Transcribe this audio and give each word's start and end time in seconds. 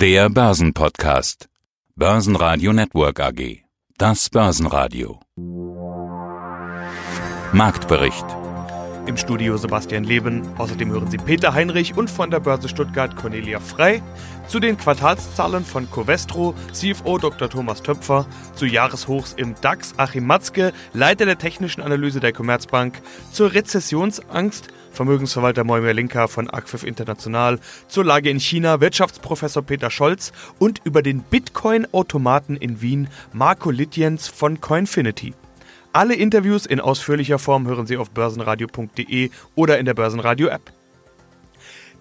Der 0.00 0.30
Börsenpodcast. 0.30 1.50
Börsenradio 1.94 2.72
Network 2.72 3.20
AG. 3.20 3.64
Das 3.98 4.30
Börsenradio. 4.30 5.20
Marktbericht. 7.52 8.24
Im 9.04 9.18
Studio 9.18 9.58
Sebastian 9.58 10.04
Leben. 10.04 10.56
Außerdem 10.56 10.90
hören 10.90 11.10
Sie 11.10 11.18
Peter 11.18 11.52
Heinrich 11.52 11.98
und 11.98 12.08
von 12.08 12.30
der 12.30 12.40
Börse 12.40 12.70
Stuttgart 12.70 13.14
Cornelia 13.14 13.60
Frei. 13.60 14.02
Zu 14.48 14.58
den 14.58 14.78
Quartalszahlen 14.78 15.66
von 15.66 15.90
Covestro 15.90 16.54
CFO 16.72 17.18
Dr. 17.18 17.50
Thomas 17.50 17.82
Töpfer. 17.82 18.24
Zu 18.54 18.64
Jahreshochs 18.64 19.34
im 19.34 19.54
DAX 19.60 19.92
Achim 19.98 20.24
Matzke, 20.24 20.72
Leiter 20.94 21.26
der 21.26 21.36
technischen 21.36 21.82
Analyse 21.82 22.20
der 22.20 22.32
Commerzbank. 22.32 23.02
Zur 23.32 23.52
Rezessionsangst 23.52 24.68
Vermögensverwalter 24.90 25.64
Moimir 25.64 25.94
Linker 25.94 26.28
von 26.28 26.50
Acquif 26.50 26.84
International, 26.84 27.58
zur 27.88 28.04
Lage 28.04 28.30
in 28.30 28.40
China 28.40 28.80
Wirtschaftsprofessor 28.80 29.62
Peter 29.62 29.90
Scholz 29.90 30.32
und 30.58 30.80
über 30.84 31.02
den 31.02 31.22
Bitcoin-Automaten 31.22 32.56
in 32.56 32.80
Wien 32.80 33.08
Marco 33.32 33.70
Litjens 33.70 34.28
von 34.28 34.60
Coinfinity. 34.60 35.34
Alle 35.92 36.14
Interviews 36.14 36.66
in 36.66 36.80
ausführlicher 36.80 37.38
Form 37.38 37.66
hören 37.66 37.86
Sie 37.86 37.96
auf 37.96 38.10
börsenradio.de 38.10 39.30
oder 39.56 39.78
in 39.78 39.86
der 39.86 39.94
Börsenradio-App. 39.94 40.72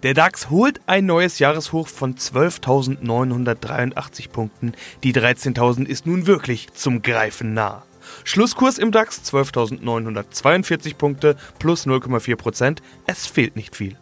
Der 0.03 0.13
DAX 0.13 0.49
holt 0.49 0.79
ein 0.85 1.05
neues 1.05 1.39
Jahreshoch 1.39 1.89
von 1.89 2.15
12.983 2.15 4.29
Punkten. 4.29 4.71
Die 5.03 5.13
13.000 5.13 5.85
ist 5.85 6.07
nun 6.07 6.25
wirklich 6.25 6.71
zum 6.73 7.01
Greifen 7.01 7.53
nah. 7.53 7.83
Schlusskurs 8.23 8.77
im 8.77 8.91
DAX 8.91 9.21
12.942 9.31 10.95
Punkte 10.95 11.35
plus 11.59 11.85
0,4 11.85 12.35
Prozent. 12.35 12.81
Es 13.05 13.27
fehlt 13.27 13.55
nicht 13.55 13.75
viel. 13.75 13.97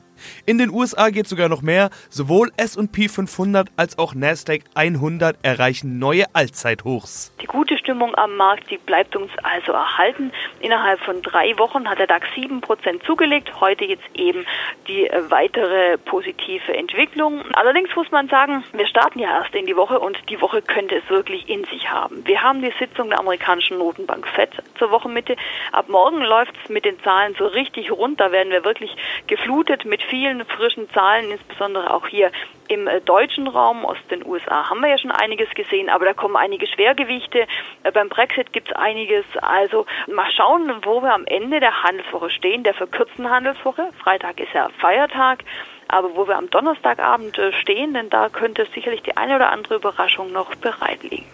In 0.45 0.57
den 0.57 0.69
USA 0.69 1.09
geht 1.09 1.27
sogar 1.27 1.49
noch 1.49 1.61
mehr. 1.61 1.89
Sowohl 2.09 2.51
S&P 2.57 3.07
500 3.07 3.69
als 3.75 3.97
auch 3.97 4.13
Nasdaq 4.15 4.61
100 4.75 5.37
erreichen 5.43 5.99
neue 5.99 6.25
Allzeithochs. 6.33 7.33
Die 7.41 7.45
gute 7.45 7.77
Stimmung 7.77 8.15
am 8.15 8.35
Markt, 8.35 8.69
die 8.69 8.77
bleibt 8.77 9.15
uns 9.15 9.31
also 9.43 9.71
erhalten. 9.71 10.31
Innerhalb 10.59 10.99
von 11.01 11.21
drei 11.21 11.57
Wochen 11.57 11.89
hat 11.89 11.99
der 11.99 12.07
DAX 12.07 12.27
7% 12.35 13.05
zugelegt. 13.05 13.59
Heute 13.59 13.85
jetzt 13.85 14.03
eben 14.13 14.45
die 14.87 15.07
äh, 15.07 15.29
weitere 15.29 15.97
positive 15.97 16.73
Entwicklung. 16.73 17.43
Allerdings 17.53 17.95
muss 17.95 18.11
man 18.11 18.27
sagen, 18.27 18.63
wir 18.73 18.87
starten 18.87 19.19
ja 19.19 19.41
erst 19.41 19.55
in 19.55 19.65
die 19.65 19.75
Woche 19.75 19.99
und 19.99 20.17
die 20.29 20.41
Woche 20.41 20.61
könnte 20.61 20.95
es 20.95 21.09
wirklich 21.09 21.47
in 21.49 21.63
sich 21.65 21.89
haben. 21.89 22.25
Wir 22.25 22.41
haben 22.41 22.61
die 22.61 22.73
Sitzung 22.79 23.09
der 23.09 23.19
amerikanischen 23.19 23.77
Notenbank 23.77 24.27
FED 24.27 24.51
zur 24.77 24.91
Wochenmitte. 24.91 25.35
Ab 25.71 25.89
morgen 25.89 26.21
läuft 26.21 26.53
es 26.63 26.69
mit 26.69 26.85
den 26.85 26.99
Zahlen 27.03 27.35
so 27.37 27.45
richtig 27.47 27.91
rund. 27.91 28.19
Da 28.19 28.31
werden 28.31 28.51
wir 28.51 28.65
wirklich 28.65 28.95
geflutet 29.27 29.85
mit 29.85 30.01
vielen 30.17 30.43
frischen 30.45 30.89
Zahlen, 30.89 31.31
insbesondere 31.31 31.93
auch 31.93 32.07
hier 32.07 32.31
im 32.69 32.87
äh, 32.87 33.01
deutschen 33.01 33.47
Raum. 33.47 33.85
Aus 33.85 33.97
den 34.09 34.25
USA 34.25 34.69
haben 34.69 34.81
wir 34.81 34.89
ja 34.89 34.97
schon 34.97 35.11
einiges 35.11 35.47
gesehen, 35.51 35.89
aber 35.89 36.05
da 36.05 36.13
kommen 36.13 36.35
einige 36.35 36.65
Schwergewichte. 36.65 37.45
Äh, 37.83 37.91
beim 37.91 38.09
Brexit 38.09 38.51
gibt 38.51 38.69
es 38.69 38.75
einiges. 38.75 39.25
Also 39.41 39.85
mal 40.07 40.31
schauen, 40.31 40.71
wo 40.83 41.03
wir 41.03 41.13
am 41.13 41.25
Ende 41.25 41.59
der 41.59 41.83
Handelswoche 41.83 42.31
stehen, 42.31 42.63
der 42.63 42.73
verkürzten 42.73 43.29
Handelswoche. 43.29 43.91
Freitag 44.03 44.39
ist 44.39 44.53
ja 44.53 44.69
Feiertag. 44.79 45.43
Aber 45.89 46.15
wo 46.15 46.27
wir 46.27 46.35
am 46.35 46.49
Donnerstagabend 46.49 47.37
äh, 47.37 47.53
stehen, 47.53 47.93
denn 47.93 48.09
da 48.09 48.29
könnte 48.29 48.65
sicherlich 48.73 49.03
die 49.03 49.15
eine 49.15 49.35
oder 49.35 49.51
andere 49.51 49.75
Überraschung 49.75 50.31
noch 50.31 50.53
bereit 50.55 51.03
liegen. 51.03 51.27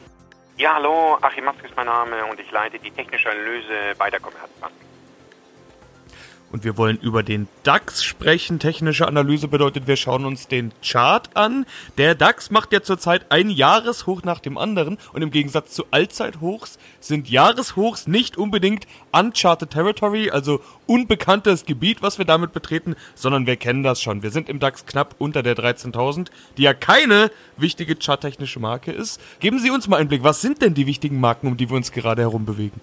Ja, 0.58 0.76
hallo, 0.76 1.18
Achim 1.22 1.46
Maske 1.46 1.66
ist 1.66 1.76
mein 1.76 1.88
Name 1.88 2.24
und 2.26 2.40
ich 2.40 2.52
leite 2.52 2.78
die 2.78 2.92
technische 2.92 3.32
Analyse 3.32 3.96
bei 3.98 4.12
der 4.12 4.20
Commerzbank. 4.20 4.74
Und 6.54 6.64
wir 6.64 6.78
wollen 6.78 7.00
über 7.00 7.24
den 7.24 7.48
DAX 7.64 8.04
sprechen. 8.04 8.60
Technische 8.60 9.08
Analyse 9.08 9.48
bedeutet, 9.48 9.88
wir 9.88 9.96
schauen 9.96 10.24
uns 10.24 10.48
den 10.48 10.72
Chart 10.84 11.28
an. 11.36 11.66
Der 11.98 12.14
DAX 12.14 12.52
macht 12.52 12.72
ja 12.72 12.84
zurzeit 12.84 13.26
ein 13.32 13.50
Jahreshoch 13.50 14.22
nach 14.22 14.40
dem 14.40 14.60
anderen. 14.60 15.00
Und 15.14 15.24
im 15.24 15.32
Gegensatz 15.32 15.72
zu 15.72 15.86
Allzeithochs 15.90 16.78
sind 17.00 17.28
Jahreshochs 17.28 18.06
nicht 18.06 18.38
unbedingt 18.38 18.86
uncharted 19.12 19.72
territory, 19.72 20.30
also 20.30 20.62
unbekanntes 20.86 21.66
Gebiet, 21.66 22.04
was 22.04 22.20
wir 22.20 22.26
damit 22.26 22.54
betreten, 22.54 22.96
sondern 23.16 23.48
wir 23.48 23.56
kennen 23.56 23.82
das 23.82 24.00
schon. 24.00 24.22
Wir 24.22 24.30
sind 24.30 24.48
im 24.48 24.60
DAX 24.60 24.86
knapp 24.86 25.16
unter 25.18 25.42
der 25.42 25.58
13.000, 25.58 26.28
die 26.58 26.62
ja 26.62 26.76
keine 26.76 27.32
wichtige 27.58 27.96
charttechnische 27.96 28.60
Marke 28.60 28.92
ist. 28.92 29.20
Geben 29.40 29.58
Sie 29.58 29.72
uns 29.72 29.88
mal 29.88 29.98
einen 29.98 30.08
Blick. 30.08 30.24
Was 30.24 30.42
sind 30.42 30.62
denn 30.62 30.76
die 30.76 30.86
wichtigen 30.86 31.20
Marken, 31.20 31.48
um 31.48 31.58
die 31.58 31.72
wir 31.72 31.78
uns 31.78 31.92
gerade 31.92 32.22
herum 32.22 32.46
bewegen? 32.46 32.80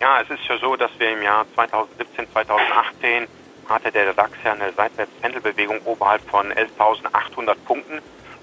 Ja, 0.00 0.22
es 0.22 0.30
ist 0.30 0.48
ja 0.48 0.56
so, 0.56 0.76
dass 0.76 0.90
wir 0.98 1.10
im 1.10 1.22
Jahr 1.22 1.44
2017, 1.54 2.26
2018 2.32 3.26
hatte 3.68 3.92
der 3.92 4.14
DAX 4.14 4.32
ja 4.42 4.54
eine 4.54 4.72
Seitwärtspendelbewegung 4.72 5.82
oberhalb 5.84 6.22
von 6.30 6.50
11.800 6.50 7.54
Punkten. 7.66 8.00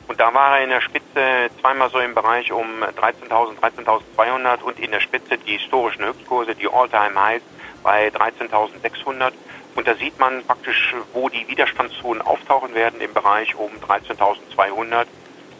Und 0.07 0.19
da 0.19 0.31
war 0.35 0.59
er 0.59 0.63
in 0.63 0.69
der 0.69 0.81
Spitze 0.81 1.50
zweimal 1.59 1.90
so 1.90 1.97
im 1.97 2.13
Bereich 2.13 2.51
um 2.51 2.84
13.000, 2.84 3.57
13.200 3.59 4.62
und 4.62 4.79
in 4.79 4.91
der 4.91 5.00
Spitze 5.00 5.40
die 5.40 5.57
historischen 5.57 6.06
Höchstkurse, 6.06 6.53
die 6.53 6.68
All-Time-Highs 6.68 7.41
bei 7.81 8.09
13.600. 8.09 9.34
Und 9.74 9.88
da 9.88 9.95
sieht 9.95 10.19
man 10.19 10.45
praktisch, 10.45 10.94
wo 11.13 11.28
die 11.28 11.47
Widerstandszonen 11.47 12.22
auftauchen 12.22 12.75
werden 12.75 13.01
im 13.01 13.16
Bereich 13.16 13.56
um 13.56 13.72
13.200 13.79 15.07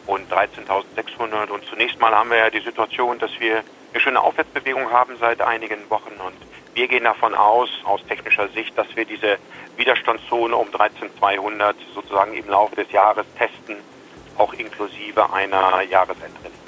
und 0.06 0.32
13.600. 0.32 1.50
Und 1.50 1.64
zunächst 1.64 1.98
mal 1.98 2.14
haben 2.14 2.30
wir 2.30 2.38
ja 2.38 2.50
die 2.50 2.60
Situation, 2.60 3.18
dass 3.18 3.32
wir 3.40 3.64
eine 3.98 4.04
schöne 4.04 4.22
Aufwärtsbewegung 4.22 4.92
haben 4.92 5.16
seit 5.18 5.42
einigen 5.42 5.90
Wochen 5.90 6.12
und 6.24 6.36
wir 6.74 6.86
gehen 6.86 7.02
davon 7.02 7.34
aus, 7.34 7.68
aus 7.82 8.00
technischer 8.06 8.46
Sicht, 8.50 8.78
dass 8.78 8.86
wir 8.94 9.04
diese 9.04 9.38
Widerstandszone 9.76 10.54
um 10.54 10.68
13.200 10.68 11.74
sozusagen 11.96 12.32
im 12.34 12.48
Laufe 12.48 12.76
des 12.76 12.92
Jahres 12.92 13.26
testen, 13.36 13.78
auch 14.36 14.52
inklusive 14.52 15.32
einer 15.32 15.82
Jahresendrille 15.82 16.67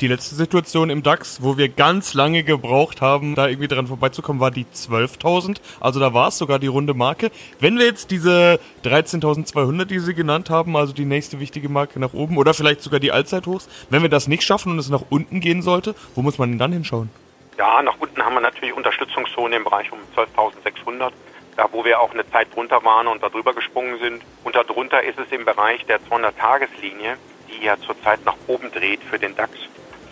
die 0.00 0.08
letzte 0.08 0.34
Situation 0.34 0.90
im 0.90 1.02
DAX, 1.02 1.42
wo 1.42 1.56
wir 1.56 1.68
ganz 1.68 2.14
lange 2.14 2.42
gebraucht 2.42 3.00
haben, 3.00 3.34
da 3.34 3.46
irgendwie 3.46 3.68
dran 3.68 3.86
vorbeizukommen, 3.86 4.40
war 4.40 4.50
die 4.50 4.64
12.000. 4.64 5.58
Also 5.80 6.00
da 6.00 6.12
war 6.14 6.28
es 6.28 6.38
sogar 6.38 6.58
die 6.58 6.66
runde 6.66 6.94
Marke. 6.94 7.30
Wenn 7.60 7.78
wir 7.78 7.86
jetzt 7.86 8.10
diese 8.10 8.58
13.200, 8.84 9.84
die 9.84 10.00
Sie 10.00 10.14
genannt 10.14 10.50
haben, 10.50 10.76
also 10.76 10.92
die 10.92 11.04
nächste 11.04 11.38
wichtige 11.40 11.68
Marke 11.68 12.00
nach 12.00 12.12
oben 12.12 12.36
oder 12.38 12.54
vielleicht 12.54 12.82
sogar 12.82 13.00
die 13.00 13.12
Allzeithochs, 13.12 13.68
wenn 13.90 14.02
wir 14.02 14.08
das 14.08 14.26
nicht 14.26 14.42
schaffen 14.42 14.72
und 14.72 14.78
es 14.78 14.88
nach 14.88 15.04
unten 15.10 15.40
gehen 15.40 15.62
sollte, 15.62 15.94
wo 16.14 16.22
muss 16.22 16.38
man 16.38 16.50
denn 16.50 16.58
dann 16.58 16.72
hinschauen? 16.72 17.10
Ja, 17.56 17.80
nach 17.82 17.94
unten 18.00 18.20
haben 18.20 18.34
wir 18.34 18.40
natürlich 18.40 18.74
Unterstützungszone 18.74 19.56
im 19.56 19.64
Bereich 19.64 19.90
um 19.92 19.98
12.600 20.16 21.12
da 21.56 21.68
wo 21.70 21.84
wir 21.84 22.00
auch 22.00 22.12
eine 22.12 22.28
Zeit 22.30 22.54
drunter 22.54 22.84
waren 22.84 23.06
und 23.06 23.22
darüber 23.22 23.54
gesprungen 23.54 23.98
sind. 24.00 24.22
Und 24.42 24.56
darunter 24.56 25.02
ist 25.02 25.18
es 25.18 25.30
im 25.30 25.44
Bereich 25.44 25.84
der 25.86 26.00
200-Tageslinie, 26.00 27.16
die 27.48 27.64
ja 27.64 27.76
zurzeit 27.78 28.24
nach 28.24 28.34
oben 28.46 28.72
dreht 28.72 29.00
für 29.02 29.18
den 29.18 29.36
DAX. 29.36 29.52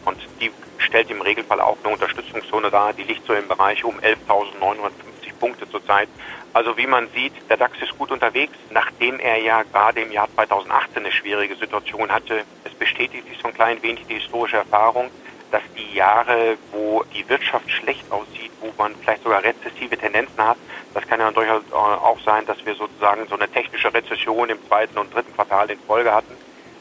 Und 0.04 0.18
die 0.40 0.50
stellt 0.78 1.10
im 1.10 1.22
Regelfall 1.22 1.60
auch 1.60 1.78
eine 1.82 1.92
Unterstützungszone 1.92 2.70
dar. 2.70 2.92
Die 2.92 3.04
liegt 3.04 3.26
so 3.26 3.34
im 3.34 3.48
Bereich 3.48 3.84
um 3.84 3.98
11.950 4.00 5.32
Punkte 5.38 5.68
zurzeit. 5.70 6.08
Also 6.52 6.76
wie 6.76 6.86
man 6.86 7.08
sieht, 7.14 7.32
der 7.48 7.56
DAX 7.56 7.80
ist 7.80 7.96
gut 7.96 8.10
unterwegs, 8.10 8.52
nachdem 8.70 9.18
er 9.18 9.38
ja 9.38 9.62
gerade 9.62 10.02
im 10.02 10.12
Jahr 10.12 10.28
2018 10.34 10.98
eine 10.98 11.12
schwierige 11.12 11.56
Situation 11.56 12.12
hatte. 12.12 12.44
Es 12.64 12.72
bestätigt 12.74 13.26
sich 13.28 13.38
so 13.38 13.48
ein 13.48 13.54
klein 13.54 13.82
wenig 13.82 14.06
die 14.06 14.14
historische 14.14 14.58
Erfahrung, 14.58 15.10
dass 15.50 15.62
die 15.76 15.94
Jahre, 15.94 16.56
wo 16.72 17.04
die 17.14 17.26
Wirtschaft 17.28 17.70
schlecht 17.70 18.10
aussieht, 18.10 18.50
wo 18.60 18.72
man 18.76 18.94
vielleicht 18.96 19.22
sogar 19.22 19.42
rezessive 19.42 19.96
Tendenzen 19.96 20.38
hat, 20.38 20.56
das 20.94 21.06
kann 21.06 21.20
ja 21.20 21.30
durchaus 21.30 21.62
auch 21.72 22.18
sein, 22.24 22.44
dass 22.46 22.64
wir 22.66 22.74
sozusagen 22.74 23.26
so 23.28 23.34
eine 23.34 23.48
technische 23.48 23.92
Rezession 23.92 24.50
im 24.50 24.58
zweiten 24.66 24.98
und 24.98 25.14
dritten 25.14 25.34
Quartal 25.34 25.70
in 25.70 25.78
Folge 25.80 26.12
hatten, 26.12 26.34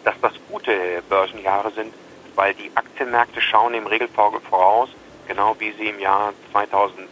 dass 0.03 0.15
das 0.21 0.33
gute 0.49 1.01
Börsenjahre 1.07 1.71
sind 1.71 1.93
weil 2.35 2.53
die 2.53 2.71
Aktienmärkte 2.75 3.41
schauen 3.41 3.73
im 3.73 3.87
Regelfall 3.87 4.39
voraus, 4.49 4.89
genau 5.27 5.55
wie 5.59 5.71
sie 5.71 5.87
im 5.87 5.99
Jahr 5.99 6.33
2018 6.51 7.07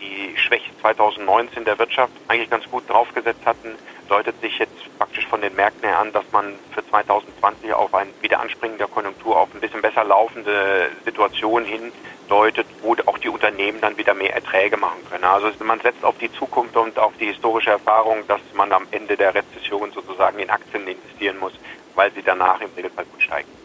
die 0.00 0.36
Schwäche 0.36 0.70
2019 0.80 1.64
der 1.64 1.78
Wirtschaft 1.78 2.12
eigentlich 2.28 2.50
ganz 2.50 2.68
gut 2.70 2.88
draufgesetzt 2.88 3.44
hatten, 3.44 3.76
deutet 4.08 4.40
sich 4.40 4.58
jetzt 4.58 4.98
praktisch 4.98 5.26
von 5.26 5.40
den 5.40 5.54
Märkten 5.54 5.88
her 5.88 5.98
an, 5.98 6.12
dass 6.12 6.24
man 6.32 6.54
für 6.72 6.86
2020 6.88 7.72
auf 7.72 7.94
ein 7.94 8.08
Wiederanspringen 8.20 8.76
der 8.76 8.88
Konjunktur 8.88 9.36
auf 9.36 9.54
ein 9.54 9.60
bisschen 9.60 9.82
besser 9.82 10.04
laufende 10.04 10.90
Situation 11.04 11.64
hin 11.64 11.92
deutet, 12.28 12.66
wo 12.82 12.96
auch 13.06 13.18
die 13.18 13.28
Unternehmen 13.28 13.80
dann 13.80 13.96
wieder 13.96 14.14
mehr 14.14 14.34
Erträge 14.34 14.76
machen 14.76 15.04
können. 15.10 15.24
Also 15.24 15.50
man 15.64 15.80
setzt 15.80 16.04
auf 16.04 16.18
die 16.18 16.32
Zukunft 16.32 16.76
und 16.76 16.98
auf 16.98 17.12
die 17.18 17.26
historische 17.26 17.70
Erfahrung, 17.70 18.26
dass 18.26 18.40
man 18.54 18.72
am 18.72 18.86
Ende 18.90 19.16
der 19.16 19.34
Rezession 19.34 19.90
sozusagen 19.92 20.38
in 20.38 20.50
Aktien 20.50 20.86
investieren 20.86 21.38
muss, 21.38 21.52
weil 21.94 22.12
sie 22.12 22.22
danach 22.22 22.60
im 22.60 22.70
Regelfall 22.76 23.04
gut 23.06 23.22
steigen. 23.22 23.59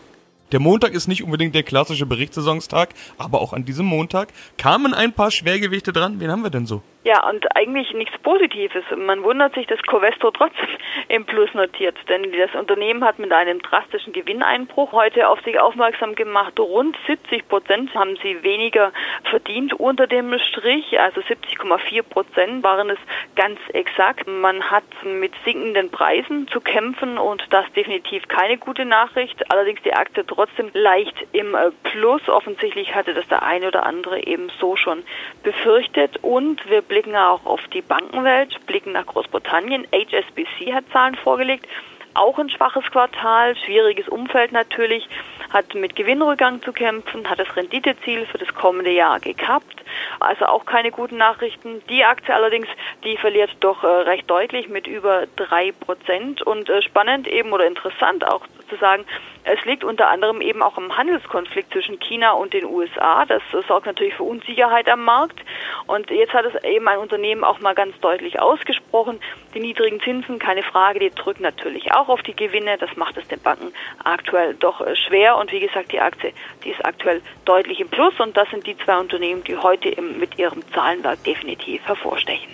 Der 0.52 0.60
Montag 0.60 0.94
ist 0.94 1.08
nicht 1.08 1.24
unbedingt 1.24 1.56
der 1.56 1.64
klassische 1.64 2.06
Berichtssaisonstag, 2.06 2.90
aber 3.18 3.42
auch 3.42 3.54
an 3.54 3.66
diesem 3.66 3.86
Montag 3.86 4.30
kamen 4.58 4.94
ein 4.94 5.14
paar 5.14 5.32
Schwergewichte 5.32 5.92
dran. 5.92 6.20
Wen 6.20 6.32
haben 6.32 6.44
wir 6.44 6.52
denn 6.52 6.68
so? 6.68 6.84
Ja, 7.06 7.24
und 7.30 7.56
eigentlich 7.56 7.94
nichts 7.94 8.18
Positives. 8.18 8.84
Man 8.98 9.22
wundert 9.22 9.54
sich, 9.54 9.68
dass 9.68 9.80
Covestro 9.84 10.32
trotzdem 10.32 10.68
im 11.08 11.24
Plus 11.24 11.54
notiert, 11.54 11.96
denn 12.10 12.32
das 12.32 12.60
Unternehmen 12.60 13.04
hat 13.04 13.20
mit 13.20 13.32
einem 13.32 13.62
drastischen 13.62 14.12
Gewinneinbruch 14.12 14.92
heute 14.92 15.30
auf 15.30 15.40
sich 15.42 15.60
aufmerksam 15.60 16.16
gemacht. 16.16 16.60
Rund 16.60 16.98
70 17.06 17.48
Prozent 17.48 17.94
haben 17.94 18.18
sie 18.24 18.42
weniger 18.42 18.92
verdient 19.30 19.76
unter 19.76 20.08
dem 20.08 20.36
Strich, 20.40 21.00
also 21.00 21.22
70,4 21.22 22.02
Prozent 22.02 22.64
waren 22.64 22.90
es 22.90 22.98
ganz 23.36 23.60
exakt. 23.74 24.28
Man 24.28 24.72
hat 24.72 24.84
mit 25.04 25.34
sinkenden 25.46 25.92
Preisen 25.92 26.48
zu 26.48 26.60
kämpfen 26.60 27.20
und 27.20 27.44
das 27.52 27.72
definitiv 27.74 28.28
keine 28.28 28.58
gute 28.58 28.84
Nachricht. 28.84 29.52
Allerdings 29.52 29.84
die 29.84 29.94
Aktie 29.94 30.26
trotzdem 30.26 30.72
leicht 30.74 31.28
im 31.34 31.54
äh, 31.54 31.70
Plus. 31.84 32.28
Offensichtlich 32.28 32.96
hatte 32.96 33.14
das 33.14 33.28
der 33.28 33.44
eine 33.44 33.68
oder 33.68 33.86
andere 33.86 34.26
eben 34.26 34.50
so 34.60 34.76
schon 34.76 35.04
befürchtet 35.44 36.18
und 36.24 36.68
wir 36.68 36.82
blicken 36.96 37.18
auch 37.18 37.46
auf 37.46 37.60
die 37.74 37.82
Bankenwelt, 37.82 38.58
blicken 38.68 38.94
nach 38.94 39.06
Großbritannien. 39.06 39.86
HSBC 39.92 40.74
hat 40.74 40.86
Zahlen 40.94 41.16
vorgelegt, 41.16 41.68
auch 42.14 42.40
ein 42.40 42.50
schwaches 42.50 42.86
Quartal, 42.86 43.58
schwieriges 43.58 44.08
Umfeld 44.08 44.54
natürlich, 44.54 45.06
hat 45.50 45.76
mit 45.76 45.98
Gewinnrückgang 45.98 46.62
zu 46.62 46.72
kämpfen, 46.72 47.30
hat 47.30 47.38
das 47.38 47.54
Renditeziel 47.58 48.26
für 48.28 48.38
das 48.38 48.56
kommende 48.56 48.92
Jahr 48.92 49.20
gekappt. 49.20 49.84
Also 50.20 50.46
auch 50.46 50.66
keine 50.66 50.92
guten 50.92 51.18
Nachrichten. 51.18 51.82
Die 51.90 52.04
Aktie 52.04 52.34
allerdings, 52.34 52.68
die 53.04 53.18
verliert 53.18 53.52
doch 53.60 53.84
äh, 53.84 53.88
recht 53.88 54.30
deutlich 54.30 54.70
mit 54.70 54.88
über 54.88 55.26
drei 55.36 55.72
Prozent. 55.72 56.42
Und 56.42 56.70
äh, 56.70 56.82
spannend 56.82 57.28
eben 57.28 57.52
oder 57.52 57.66
interessant 57.66 58.26
auch 58.28 58.42
zu 58.70 58.76
sagen, 58.78 59.06
es 59.48 59.64
liegt 59.64 59.84
unter 59.84 60.10
anderem 60.10 60.42
eben 60.42 60.64
auch 60.64 60.76
im 60.78 60.98
Handelskonflikt 60.98 61.72
zwischen 61.72 62.00
China 62.00 62.32
und 62.32 62.54
den 62.54 62.66
USA. 62.66 63.26
Das 63.26 63.44
sorgt 63.68 63.86
natürlich 63.86 64.16
für 64.16 64.24
Unsicherheit 64.24 64.90
am 64.90 65.04
Markt. 65.04 65.40
Und 65.86 66.10
jetzt 66.10 66.34
hat 66.34 66.46
es 66.46 66.64
eben 66.64 66.88
ein 66.88 66.98
Unternehmen 66.98 67.44
auch 67.44 67.60
mal 67.60 67.76
ganz 67.76 67.98
deutlich 68.00 68.40
ausgesprochen. 68.40 69.20
Die 69.54 69.60
niedrigen 69.60 70.02
Zinsen, 70.02 70.40
keine 70.40 70.64
Frage, 70.64 71.00
die 71.00 71.12
drücken 71.12 71.44
natürlich 71.44 71.92
auch 71.92 72.10
auf 72.10 72.24
die 72.24 72.36
Gewinne. 72.36 72.80
Das 72.80 72.96
macht 72.96 73.18
es 73.18 73.28
den 73.28 73.40
Banken 73.40 73.72
aktuell 74.04 74.56
doch 74.56 74.82
äh, 74.82 74.96
schwer. 74.96 75.38
Und 75.38 75.52
wie 75.52 75.60
gesagt, 75.60 75.92
die 75.92 76.00
Aktie, 76.00 76.34
die 76.64 76.72
ist 76.72 76.84
aktuell 76.84 77.22
deutlich 77.46 77.80
im 77.80 77.90
Plus. 77.90 78.20
Und 78.20 78.36
das 78.36 78.50
sind 78.50 78.66
die 78.66 78.76
zwei 78.78 78.98
Unternehmen, 78.98 79.44
die 79.44 79.58
heute 79.58 79.85
mit 80.20 80.38
ihrem 80.38 80.62
Zahlenwerk 80.74 81.24
definitiv 81.24 81.82
hervorstechen. 81.84 82.52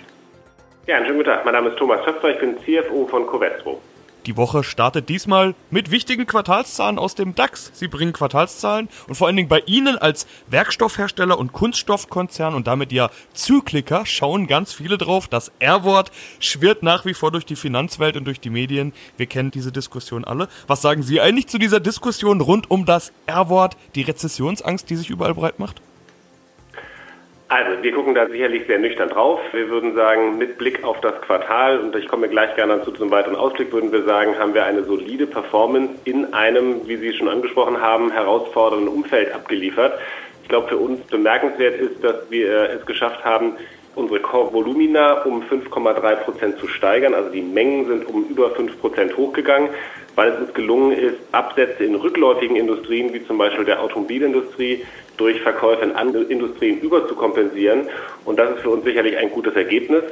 Ja, 0.86 0.96
einen 0.96 1.06
schönen 1.06 1.18
guten 1.18 1.30
Tag. 1.30 1.44
Mein 1.44 1.54
Name 1.54 1.70
ist 1.70 1.78
Thomas 1.78 2.04
Töpfer. 2.04 2.30
Ich 2.30 2.40
bin 2.40 2.58
CFO 2.58 3.06
von 3.06 3.26
Covestro. 3.26 3.80
Die 4.26 4.36
Woche 4.36 4.62
startet 4.62 5.08
diesmal 5.08 5.56
mit 5.70 5.90
wichtigen 5.90 6.26
Quartalszahlen 6.26 6.96
aus 6.96 7.16
dem 7.16 7.34
DAX. 7.34 7.72
Sie 7.74 7.88
bringen 7.88 8.12
Quartalszahlen 8.12 8.88
und 9.08 9.16
vor 9.16 9.26
allen 9.26 9.34
Dingen 9.34 9.48
bei 9.48 9.60
Ihnen 9.66 9.98
als 9.98 10.28
Werkstoffhersteller 10.46 11.36
und 11.36 11.52
Kunststoffkonzern 11.52 12.54
und 12.54 12.68
damit 12.68 12.92
ja 12.92 13.10
Zykliker 13.32 14.06
schauen 14.06 14.46
ganz 14.46 14.72
viele 14.72 14.96
drauf. 14.96 15.26
Das 15.26 15.50
R-Wort 15.58 16.12
schwirrt 16.38 16.84
nach 16.84 17.04
wie 17.04 17.14
vor 17.14 17.32
durch 17.32 17.46
die 17.46 17.56
Finanzwelt 17.56 18.16
und 18.16 18.24
durch 18.24 18.38
die 18.38 18.50
Medien. 18.50 18.92
Wir 19.16 19.26
kennen 19.26 19.50
diese 19.50 19.72
Diskussion 19.72 20.24
alle. 20.24 20.48
Was 20.68 20.82
sagen 20.82 21.02
Sie 21.02 21.20
eigentlich 21.20 21.48
zu 21.48 21.58
dieser 21.58 21.80
Diskussion 21.80 22.40
rund 22.40 22.70
um 22.70 22.84
das 22.86 23.12
R-Wort, 23.26 23.76
die 23.96 24.02
Rezessionsangst, 24.02 24.88
die 24.88 24.96
sich 24.96 25.10
überall 25.10 25.34
breit 25.34 25.58
macht? 25.58 25.82
Also, 27.54 27.82
wir 27.82 27.92
gucken 27.92 28.14
da 28.14 28.26
sicherlich 28.28 28.66
sehr 28.66 28.78
nüchtern 28.78 29.10
drauf. 29.10 29.38
Wir 29.52 29.68
würden 29.68 29.94
sagen, 29.94 30.38
mit 30.38 30.56
Blick 30.56 30.82
auf 30.84 30.98
das 31.02 31.20
Quartal, 31.20 31.80
und 31.80 31.94
ich 31.94 32.08
komme 32.08 32.30
gleich 32.30 32.56
gerne 32.56 32.78
dazu 32.78 32.92
zum 32.92 33.10
weiteren 33.10 33.36
Ausblick, 33.36 33.70
würden 33.74 33.92
wir 33.92 34.04
sagen, 34.04 34.38
haben 34.38 34.54
wir 34.54 34.64
eine 34.64 34.84
solide 34.84 35.26
Performance 35.26 35.92
in 36.04 36.32
einem, 36.32 36.88
wie 36.88 36.96
Sie 36.96 37.12
schon 37.12 37.28
angesprochen 37.28 37.78
haben, 37.78 38.10
herausfordernden 38.10 38.88
Umfeld 38.88 39.34
abgeliefert. 39.34 39.98
Ich 40.42 40.48
glaube, 40.48 40.68
für 40.68 40.78
uns 40.78 41.02
bemerkenswert 41.08 41.78
ist, 41.78 42.02
dass 42.02 42.30
wir 42.30 42.70
es 42.70 42.86
geschafft 42.86 43.22
haben, 43.22 43.58
unsere 43.96 44.20
Core-Volumina 44.20 45.20
um 45.24 45.42
5,3 45.42 46.14
Prozent 46.24 46.58
zu 46.58 46.68
steigern. 46.68 47.12
Also 47.12 47.28
die 47.28 47.42
Mengen 47.42 47.86
sind 47.86 48.08
um 48.08 48.24
über 48.30 48.48
5 48.52 48.80
Prozent 48.80 49.14
hochgegangen, 49.18 49.68
weil 50.14 50.30
es 50.30 50.40
uns 50.40 50.54
gelungen 50.54 50.92
ist, 50.92 51.16
Absätze 51.32 51.84
in 51.84 51.96
rückläufigen 51.96 52.56
Industrien, 52.56 53.12
wie 53.12 53.26
zum 53.26 53.36
Beispiel 53.36 53.66
der 53.66 53.82
Automobilindustrie, 53.82 54.86
durch 55.16 55.40
Verkäufe 55.40 55.84
in 55.84 55.92
andere 55.92 56.24
Industrien 56.24 56.80
überzukompensieren. 56.80 57.88
Und 58.24 58.38
das 58.38 58.56
ist 58.56 58.62
für 58.62 58.70
uns 58.70 58.84
sicherlich 58.84 59.16
ein 59.16 59.30
gutes 59.30 59.54
Ergebnis, 59.54 60.02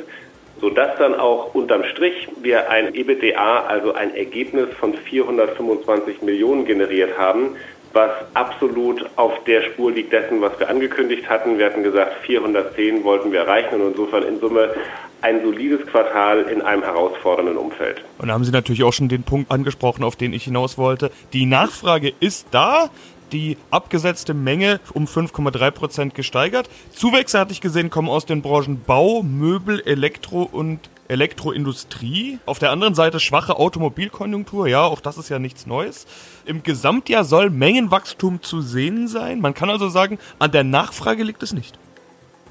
sodass 0.61 0.97
dann 0.99 1.15
auch 1.15 1.55
unterm 1.55 1.85
Strich 1.85 2.29
wir 2.43 2.71
ein 2.71 2.95
EBITDA, 2.95 3.65
also 3.67 3.95
ein 3.95 4.15
Ergebnis 4.15 4.69
von 4.79 4.95
425 4.95 6.23
Millionen 6.23 6.65
generiert 6.65 7.17
haben, 7.19 7.57
was 7.93 8.11
absolut 8.35 9.05
auf 9.17 9.33
der 9.45 9.63
Spur 9.63 9.91
liegt 9.91 10.13
dessen, 10.13 10.41
was 10.41 10.59
wir 10.61 10.69
angekündigt 10.69 11.29
hatten. 11.29 11.59
Wir 11.59 11.67
hatten 11.67 11.83
gesagt, 11.83 12.25
410 12.25 13.03
wollten 13.05 13.33
wir 13.33 13.41
erreichen 13.41 13.81
und 13.81 13.93
insofern 13.93 14.23
in 14.23 14.39
Summe 14.39 14.75
ein 15.23 15.43
solides 15.43 15.87
Quartal 15.87 16.43
in 16.43 16.63
einem 16.63 16.83
herausfordernden 16.83 17.57
Umfeld. 17.57 18.03
Und 18.19 18.29
da 18.29 18.35
haben 18.35 18.45
Sie 18.45 18.53
natürlich 18.53 18.85
auch 18.85 18.93
schon 18.93 19.09
den 19.09 19.23
Punkt 19.23 19.51
angesprochen, 19.51 20.03
auf 20.05 20.17
den 20.17 20.33
ich 20.33 20.45
hinaus 20.45 20.79
wollte. 20.79 21.11
Die 21.33 21.47
Nachfrage 21.47 22.13
ist 22.21 22.47
da 22.53 22.91
die 23.33 23.57
abgesetzte 23.71 24.35
Menge 24.35 24.81
um 24.93 25.07
5,3 25.07 25.71
Prozent 25.71 26.15
gesteigert. 26.15 26.69
Zuwächse 26.93 27.39
hatte 27.39 27.53
ich 27.53 27.61
gesehen, 27.61 27.91
kommen 27.91 28.09
aus 28.09 28.27
den 28.27 28.43
Branchen 28.43 28.83
Bau, 28.83 29.23
Möbel, 29.23 29.81
Elektro 29.87 30.43
und 30.43 30.91
Elektroindustrie. 31.09 32.39
Auf 32.47 32.61
der 32.61 32.71
anderen 32.71 32.95
Seite 32.95 33.19
schwache 33.19 33.57
Automobilkonjunktur. 33.57 34.69
Ja, 34.69 34.83
auch 34.85 35.01
das 35.01 35.19
ist 35.19 35.29
ja 35.29 35.39
nichts 35.39 35.67
Neues. 35.67 36.07
Im 36.47 36.63
Gesamtjahr 36.63 37.25
soll 37.25 37.51
Mengenwachstum 37.51 38.43
zu 38.43 38.61
sehen 38.61 39.09
sein. 39.09 39.41
Man 39.41 39.55
kann 39.55 39.71
also 39.71 39.89
sagen, 39.89 40.19
an 40.39 40.53
der 40.53 40.65
Nachfrage 40.65 41.25
liegt 41.25 41.43
es 41.43 41.53
nicht. 41.53 41.79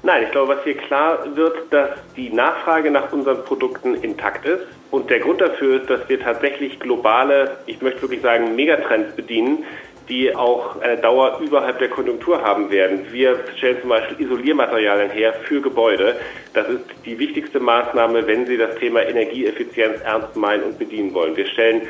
Nein, 0.02 0.24
ich 0.24 0.30
glaube, 0.30 0.56
was 0.56 0.64
hier 0.64 0.76
klar 0.76 1.18
wird, 1.36 1.72
dass 1.72 1.90
die 2.16 2.30
Nachfrage 2.30 2.90
nach 2.90 3.12
unseren 3.12 3.44
Produkten 3.44 3.94
intakt 3.96 4.46
ist. 4.46 4.62
Und 4.90 5.10
der 5.10 5.20
Grund 5.20 5.40
dafür 5.40 5.80
ist, 5.80 5.90
dass 5.90 6.08
wir 6.08 6.20
tatsächlich 6.20 6.80
globale, 6.80 7.58
ich 7.66 7.80
möchte 7.82 8.02
wirklich 8.02 8.22
sagen, 8.22 8.56
Megatrends 8.56 9.14
bedienen, 9.14 9.64
die 10.10 10.34
auch 10.34 10.80
eine 10.80 10.98
Dauer 10.98 11.40
überhalb 11.40 11.78
der 11.78 11.88
Konjunktur 11.88 12.42
haben 12.42 12.70
werden. 12.70 13.06
Wir 13.12 13.38
stellen 13.56 13.78
zum 13.80 13.90
Beispiel 13.90 14.26
Isoliermaterialien 14.26 15.10
her 15.10 15.32
für 15.44 15.60
Gebäude. 15.60 16.16
Das 16.52 16.68
ist 16.68 16.84
die 17.06 17.18
wichtigste 17.18 17.60
Maßnahme, 17.60 18.26
wenn 18.26 18.44
Sie 18.44 18.56
das 18.56 18.74
Thema 18.74 19.02
Energieeffizienz 19.02 20.00
ernst 20.02 20.36
meinen 20.36 20.64
und 20.64 20.78
bedienen 20.78 21.14
wollen. 21.14 21.36
Wir 21.36 21.46
stellen 21.46 21.82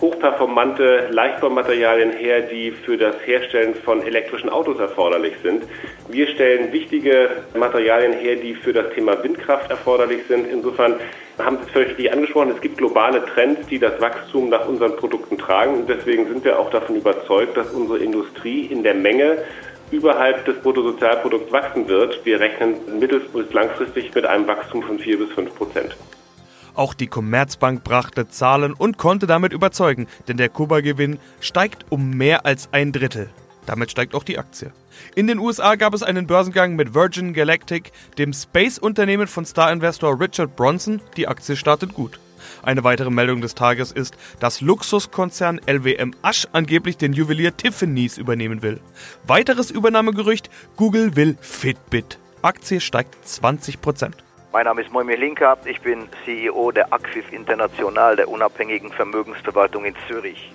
hochperformante 0.00 1.08
Leichtbaumaterialien 1.10 2.12
her, 2.12 2.42
die 2.42 2.70
für 2.70 2.98
das 2.98 3.16
Herstellen 3.24 3.74
von 3.74 4.02
elektrischen 4.02 4.50
Autos 4.50 4.78
erforderlich 4.78 5.34
sind. 5.42 5.64
Wir 6.08 6.26
stellen 6.28 6.72
wichtige 6.72 7.30
Materialien 7.54 8.12
her, 8.12 8.36
die 8.36 8.54
für 8.54 8.72
das 8.72 8.92
Thema 8.94 9.22
Windkraft 9.22 9.70
erforderlich 9.70 10.20
sind. 10.28 10.46
Insofern 10.46 10.96
haben 11.38 11.58
Sie 11.58 11.64
es 11.64 11.70
völlig 11.70 11.88
richtig 11.90 12.12
angesprochen, 12.12 12.52
es 12.54 12.60
gibt 12.60 12.78
globale 12.78 13.24
Trends, 13.24 13.66
die 13.68 13.78
das 13.78 14.00
Wachstum 14.00 14.50
nach 14.50 14.68
unseren 14.68 14.96
Produkten 14.96 15.38
tragen. 15.38 15.80
Und 15.80 15.88
deswegen 15.88 16.28
sind 16.28 16.44
wir 16.44 16.58
auch 16.58 16.70
davon 16.70 16.96
überzeugt, 16.96 17.56
dass 17.56 17.70
unsere 17.70 17.98
Industrie 17.98 18.66
in 18.66 18.82
der 18.82 18.94
Menge 18.94 19.38
überhalb 19.90 20.44
des 20.44 20.56
Bruttosozialprodukts 20.58 21.52
wachsen 21.52 21.88
wird. 21.88 22.24
Wir 22.24 22.40
rechnen 22.40 22.98
mittel- 22.98 23.20
bis 23.32 23.52
langfristig 23.52 24.14
mit 24.14 24.26
einem 24.26 24.46
Wachstum 24.46 24.82
von 24.82 24.98
vier 24.98 25.18
bis 25.18 25.30
fünf 25.32 25.54
Prozent. 25.54 25.96
Auch 26.76 26.92
die 26.92 27.06
Commerzbank 27.06 27.82
brachte 27.84 28.28
Zahlen 28.28 28.74
und 28.74 28.98
konnte 28.98 29.26
damit 29.26 29.54
überzeugen, 29.54 30.06
denn 30.28 30.36
der 30.36 30.50
Kuba-Gewinn 30.50 31.18
steigt 31.40 31.86
um 31.88 32.10
mehr 32.10 32.44
als 32.44 32.68
ein 32.70 32.92
Drittel. 32.92 33.30
Damit 33.64 33.90
steigt 33.90 34.14
auch 34.14 34.22
die 34.22 34.38
Aktie. 34.38 34.72
In 35.14 35.26
den 35.26 35.38
USA 35.38 35.74
gab 35.74 35.94
es 35.94 36.02
einen 36.02 36.26
Börsengang 36.26 36.76
mit 36.76 36.94
Virgin 36.94 37.32
Galactic, 37.32 37.92
dem 38.18 38.34
Space-Unternehmen 38.34 39.26
von 39.26 39.46
Star-Investor 39.46 40.20
Richard 40.20 40.54
Bronson. 40.54 41.00
Die 41.16 41.26
Aktie 41.26 41.56
startet 41.56 41.94
gut. 41.94 42.20
Eine 42.62 42.84
weitere 42.84 43.10
Meldung 43.10 43.40
des 43.40 43.54
Tages 43.54 43.90
ist, 43.90 44.14
dass 44.38 44.60
Luxuskonzern 44.60 45.60
LWM 45.66 46.14
Asch 46.20 46.46
angeblich 46.52 46.98
den 46.98 47.14
Juwelier 47.14 47.56
Tiffany's 47.56 48.18
übernehmen 48.18 48.60
will. 48.60 48.80
Weiteres 49.26 49.70
Übernahmegerücht, 49.70 50.50
Google 50.76 51.16
will 51.16 51.38
Fitbit. 51.40 52.18
Aktie 52.42 52.80
steigt 52.80 53.26
20 53.26 53.80
Prozent. 53.80 54.25
Mein 54.56 54.64
Name 54.64 54.80
ist 54.80 54.90
Moimir 54.90 55.18
Linker, 55.18 55.58
ich 55.66 55.82
bin 55.82 56.08
CEO 56.24 56.72
der 56.72 56.90
Acquif 56.90 57.30
International, 57.30 58.16
der 58.16 58.26
unabhängigen 58.26 58.90
Vermögensverwaltung 58.90 59.84
in 59.84 59.94
Zürich. 60.08 60.50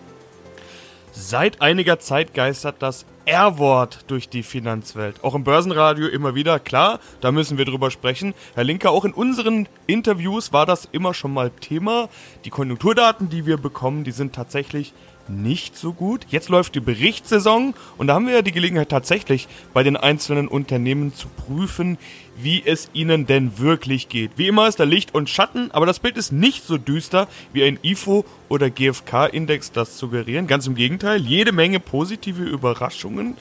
Seit 1.12 1.62
einiger 1.62 2.00
Zeit 2.00 2.34
geistert 2.34 2.78
das 2.80 3.06
R-Wort 3.26 4.06
durch 4.08 4.28
die 4.28 4.42
Finanzwelt. 4.42 5.24
Auch 5.24 5.36
im 5.36 5.44
Börsenradio 5.44 6.08
immer 6.08 6.34
wieder, 6.34 6.58
klar, 6.58 7.00
da 7.20 7.32
müssen 7.32 7.60
wir 7.60 7.66
drüber 7.66 7.92
sprechen. 7.92 8.34
Herr 8.56 8.64
Linker, 8.64 8.90
auch 8.90 9.06
in 9.06 9.14
unseren 9.14 9.70
Interviews 9.86 10.52
war 10.52 10.66
das 10.66 10.90
immer 10.92 11.14
schon 11.14 11.32
mal 11.32 11.52
Thema. 11.52 12.10
Die 12.44 12.50
Konjunkturdaten, 12.50 13.30
die 13.30 13.46
wir 13.46 13.58
bekommen, 13.58 14.04
die 14.04 14.12
sind 14.12 14.34
tatsächlich 14.34 14.96
nicht 15.30 15.78
so 15.78 15.94
gut. 15.94 16.26
Jetzt 16.30 16.50
läuft 16.50 16.76
die 16.76 16.80
Berichtssaison 16.80 17.74
und 17.98 18.08
da 18.08 18.14
haben 18.14 18.28
wir 18.28 18.36
ja 18.36 18.42
die 18.42 18.52
Gelegenheit 18.52 18.90
tatsächlich 18.90 19.48
bei 19.74 19.84
den 19.84 19.98
einzelnen 19.98 20.48
Unternehmen 20.48 21.14
zu 21.14 21.28
prüfen, 21.28 21.98
wie 22.38 22.64
es 22.66 22.90
ihnen 22.94 23.28
denn 23.28 23.58
wirklich 23.60 24.10
geht. 24.10 24.32
Wie 24.38 24.48
immer 24.48 24.68
ist 24.68 24.80
da 24.80 24.84
Licht 24.84 25.14
und 25.14 25.30
Schatten, 25.30 25.72
aber 25.72 25.86
das 25.86 26.00
Bild 26.00 26.18
ist 26.18 26.32
nicht 26.32 26.66
so 26.66 26.78
düster, 26.78 27.28
wie 27.54 27.64
ein 27.64 27.80
IFO 27.84 28.26
oder 28.50 28.70
GfK-Index 28.70 29.72
das 29.72 29.98
suggerieren. 29.98 30.48
Ganz 30.48 30.68
im 30.68 30.76
Gegenteil, 30.76 31.22
jede 31.22 31.52
Menge 31.52 31.80
positive 31.80 32.44
Überraschungen. 32.44 33.38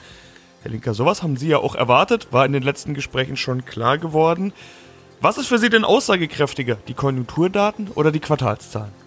Herr 0.61 0.71
Linker, 0.71 0.93
sowas 0.93 1.23
haben 1.23 1.37
Sie 1.37 1.47
ja 1.47 1.57
auch 1.57 1.75
erwartet, 1.75 2.27
war 2.31 2.45
in 2.45 2.53
den 2.53 2.63
letzten 2.63 2.93
Gesprächen 2.93 3.37
schon 3.37 3.65
klar 3.65 3.97
geworden. 3.97 4.53
Was 5.19 5.37
ist 5.37 5.47
für 5.47 5.57
Sie 5.57 5.69
denn 5.69 5.83
aussagekräftiger, 5.83 6.77
die 6.87 6.93
Konjunkturdaten 6.93 7.89
oder 7.95 8.11
die 8.11 8.19
Quartalszahlen? 8.19 9.00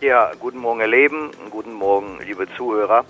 Ja, 0.00 0.30
guten 0.38 0.58
Morgen, 0.58 0.78
Herr 0.78 0.88
Leben, 0.88 1.32
guten 1.50 1.72
Morgen, 1.72 2.20
liebe 2.24 2.46
Zuhörer. 2.56 3.04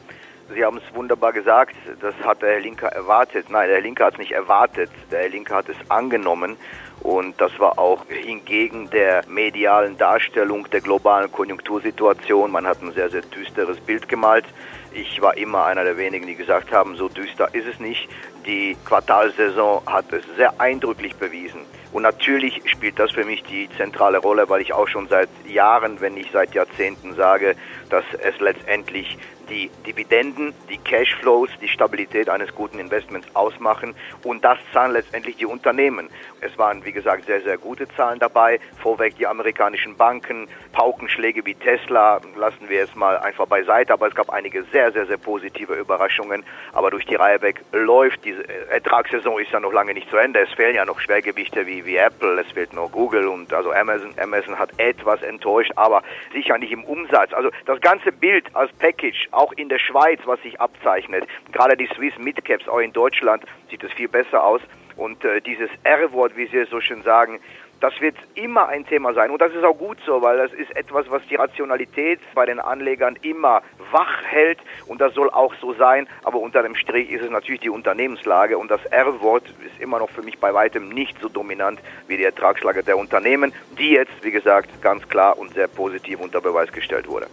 Sie 0.55 0.65
haben 0.65 0.79
es 0.79 0.95
wunderbar 0.95 1.35
gesagt, 1.35 1.77
das 2.01 2.15
hat 2.25 2.41
der 2.41 2.53
Herr 2.53 2.61
Linker 2.61 2.89
erwartet. 2.89 3.51
Nein, 3.51 3.67
der 3.67 3.77
Herr 3.77 3.83
Linker 3.83 4.07
hat 4.07 4.15
es 4.15 4.19
nicht 4.19 4.33
erwartet, 4.33 4.91
der 5.11 5.21
Herr 5.21 5.29
Linker 5.29 5.57
hat 5.57 5.69
es 5.69 5.77
angenommen. 5.91 6.57
Und 7.01 7.39
das 7.43 7.53
war 7.59 7.79
auch 7.79 8.07
hingegen 8.07 8.89
der 8.89 9.23
medialen 9.29 9.99
Darstellung 9.99 10.67
der 10.71 10.81
globalen 10.81 11.31
Konjunktursituation. 11.31 12.51
Man 12.51 12.67
hat 12.67 12.81
ein 12.81 12.93
sehr, 12.93 13.11
sehr 13.11 13.21
düsteres 13.21 13.79
Bild 13.81 14.09
gemalt. 14.09 14.47
Ich 14.91 15.21
war 15.21 15.37
immer 15.37 15.67
einer 15.67 15.85
der 15.85 15.99
wenigen, 15.99 16.27
die 16.27 16.37
gesagt 16.37 16.73
haben, 16.73 16.97
so 16.97 17.11
düster 17.11 17.55
ist 17.55 17.67
es 17.67 17.79
nicht. 17.81 18.09
Die 18.47 18.79
Quartalsaison 18.87 19.83
hat 19.85 20.11
es 20.15 20.25
sehr 20.39 20.59
eindrücklich 20.59 21.15
bewiesen. 21.17 21.67
Und 21.93 22.03
natürlich 22.03 22.63
spielt 22.67 22.99
das 22.99 23.13
für 23.13 23.25
mich 23.25 23.43
die 23.45 23.69
zentrale 23.77 24.19
Rolle, 24.19 24.49
weil 24.49 24.61
ich 24.61 24.73
auch 24.73 24.89
schon 24.89 25.09
seit 25.09 25.29
Jahren, 25.47 26.01
wenn 26.01 26.15
nicht 26.15 26.33
seit 26.33 26.55
Jahrzehnten 26.55 27.15
sage, 27.15 27.57
dass 27.89 28.05
es 28.23 28.39
letztendlich 28.41 29.19
die 29.49 29.71
Dividenden, 29.87 30.55
die 30.69 30.79
Cashflows, 30.79 31.51
die 31.61 31.69
Stabilität 31.69 32.29
eines 32.29 32.55
guten 32.55 32.79
Investments 32.79 33.29
ausmachen 33.35 33.95
und 34.25 34.45
das 34.45 34.59
zahlen 34.73 34.93
letztendlich 34.93 35.37
die 35.37 35.47
Unternehmen. 35.47 36.09
Es 36.41 36.57
waren, 36.57 36.85
wie 36.85 36.93
gesagt, 36.93 37.27
sehr, 37.27 37.41
sehr 37.43 37.59
gute 37.59 37.89
Zahlen 37.89 38.19
dabei. 38.19 38.61
Vorweg 38.83 39.17
die 39.17 39.27
amerikanischen 39.27 39.97
Banken, 39.97 40.49
Paukenschläge 40.73 41.45
wie 41.45 41.55
Tesla 41.55 42.21
lassen 42.37 42.69
wir 42.69 42.79
jetzt 42.79 42.95
mal 42.95 43.19
einfach 43.19 43.47
beiseite, 43.47 43.93
aber 43.93 44.09
es 44.09 44.15
gab 44.15 44.31
einige 44.31 44.63
sehr, 44.65 44.93
sehr, 44.93 45.07
sehr 45.07 45.17
positive 45.17 45.75
Überraschungen. 45.75 46.45
Aber 46.73 46.91
durch 46.91 47.07
die 47.07 47.17
Reihe 47.17 47.43
weg 47.43 47.61
läuft 47.73 48.25
diese 48.25 48.47
Ertragssaison 48.71 49.41
ist 49.41 49.51
ja 49.51 49.61
noch 49.61 49.73
lange 49.73 49.95
nicht 49.95 50.09
zu 50.11 50.17
Ende. 50.17 50.41
Es 50.41 50.53
fehlen 50.53 50.75
ja 50.75 50.85
noch 50.85 51.01
Schwergewichte 51.01 51.67
wie, 51.67 51.85
wie 51.85 51.97
Apple, 51.97 52.41
es 52.41 52.53
fehlt 52.53 52.73
noch 52.73 52.91
Google 52.93 53.27
und 53.27 53.53
also 53.53 53.73
Amazon. 53.73 54.15
Amazon 54.21 54.59
hat 54.59 54.71
etwas 54.79 55.23
enttäuscht, 55.23 55.73
aber 55.77 56.03
sicher 56.33 56.59
nicht 56.59 56.73
im 56.73 56.85
Umsatz. 56.85 57.33
Also 57.33 57.51
das 57.67 57.81
ganze 57.81 58.13
Bild 58.13 58.45
als 58.55 58.73
Package, 58.75 59.29
auch 59.39 59.53
in 59.53 59.69
der 59.69 59.79
Schweiz, 59.79 60.21
was 60.25 60.43
sich 60.43 60.61
abzeichnet, 60.61 61.25
gerade 61.53 61.77
die 61.77 61.89
Swiss 61.95 62.19
Midcaps, 62.19 62.69
auch 62.69 62.81
in 62.81 62.93
Deutschland 62.93 63.45
sieht 63.71 63.85
es 63.85 63.93
viel 63.93 64.09
besser 64.09 64.43
aus. 64.45 64.61
Und 64.97 65.25
äh, 65.25 65.41
dieses 65.41 65.71
R-Wort, 65.85 66.37
wie 66.37 66.47
Sie 66.47 66.59
es 66.59 66.71
so 66.71 66.81
schön 66.81 67.03
sagen, 67.05 67.39
das 67.81 67.93
wird 68.01 68.17
immer 68.35 68.67
ein 68.67 68.85
Thema 68.85 69.15
sein. 69.15 69.31
Und 69.31 69.41
das 69.41 69.53
ist 69.55 69.63
auch 69.63 69.79
gut 69.79 69.99
so, 70.05 70.21
weil 70.21 70.39
das 70.39 70.53
ist 70.53 70.75
etwas, 70.77 71.09
was 71.09 71.23
die 71.31 71.37
Rationalität 71.37 72.19
bei 72.35 72.45
den 72.45 72.59
Anlegern 72.59 73.17
immer 73.23 73.63
wach 73.93 74.25
hält. 74.25 74.59
Und 74.87 75.01
das 75.01 75.15
soll 75.15 75.31
auch 75.31 75.55
so 75.61 75.73
sein. 75.75 76.09
Aber 76.25 76.41
unter 76.41 76.65
dem 76.65 76.75
Strich 76.75 77.09
ist 77.09 77.23
es 77.23 77.31
natürlich 77.31 77.61
die 77.61 77.71
Unternehmenslage. 77.71 78.59
Und 78.59 78.73
das 78.73 78.85
R-Wort 78.87 79.45
ist 79.65 79.81
immer 79.81 80.01
noch 80.01 80.11
für 80.11 80.23
mich 80.23 80.41
bei 80.41 80.53
weitem 80.53 80.89
nicht 80.89 81.17
so 81.21 81.29
dominant 81.29 81.79
wie 82.09 82.17
die 82.17 82.25
Ertragslage 82.25 82.83
der 82.83 82.99
Unternehmen, 82.99 83.53
die 83.79 83.91
jetzt, 83.91 84.25
wie 84.25 84.33
gesagt, 84.33 84.83
ganz 84.83 85.09
klar 85.09 85.39
und 85.39 85.55
sehr 85.55 85.69
positiv 85.69 86.19
unter 86.19 86.41
Beweis 86.41 86.73
gestellt 86.73 87.07
wurde 87.07 87.29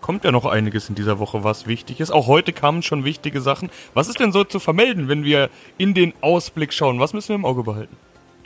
kommt 0.00 0.24
ja 0.24 0.32
noch 0.32 0.46
einiges 0.46 0.88
in 0.88 0.94
dieser 0.94 1.18
Woche, 1.18 1.44
was 1.44 1.66
wichtig 1.66 2.00
ist. 2.00 2.10
Auch 2.10 2.26
heute 2.26 2.52
kamen 2.52 2.82
schon 2.82 3.04
wichtige 3.04 3.40
Sachen. 3.40 3.70
Was 3.94 4.08
ist 4.08 4.20
denn 4.20 4.32
so 4.32 4.44
zu 4.44 4.58
vermelden, 4.58 5.08
wenn 5.08 5.24
wir 5.24 5.50
in 5.78 5.94
den 5.94 6.12
Ausblick 6.20 6.72
schauen? 6.72 7.00
Was 7.00 7.12
müssen 7.12 7.30
wir 7.30 7.36
im 7.36 7.44
Auge 7.44 7.62
behalten? 7.62 7.96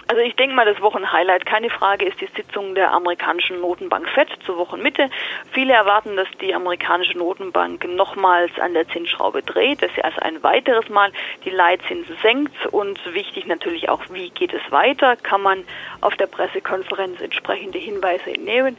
Also 0.06 0.20
ich 0.20 0.36
denke 0.36 0.54
mal, 0.54 0.66
das 0.66 0.80
Wochenhighlight, 0.82 1.46
keine 1.46 1.70
Frage, 1.70 2.04
ist 2.04 2.20
die 2.20 2.28
Sitzung 2.36 2.74
der 2.74 2.92
amerikanischen 2.92 3.60
Notenbank 3.60 4.06
FED 4.10 4.28
zur 4.44 4.58
Wochenmitte. 4.58 5.08
Viele 5.52 5.72
erwarten, 5.72 6.14
dass 6.16 6.28
die 6.42 6.54
amerikanische 6.54 7.16
Notenbank 7.16 7.84
nochmals 7.88 8.52
an 8.60 8.74
der 8.74 8.86
Zinsschraube 8.88 9.42
dreht, 9.42 9.82
dass 9.82 9.90
sie 9.94 10.04
also 10.04 10.20
ein 10.20 10.42
weiteres 10.42 10.88
Mal 10.90 11.10
die 11.44 11.50
Leitzinsen 11.50 12.16
senkt 12.22 12.66
und 12.66 13.00
wichtig 13.14 13.46
natürlich 13.46 13.88
auch, 13.88 14.02
wie 14.10 14.28
geht 14.30 14.52
es 14.52 14.62
weiter, 14.70 15.16
kann 15.16 15.40
man 15.40 15.64
auf 16.02 16.14
der 16.16 16.26
Pressekonferenz 16.26 17.20
entsprechende 17.20 17.78
Hinweise 17.78 18.30
entnehmen 18.30 18.76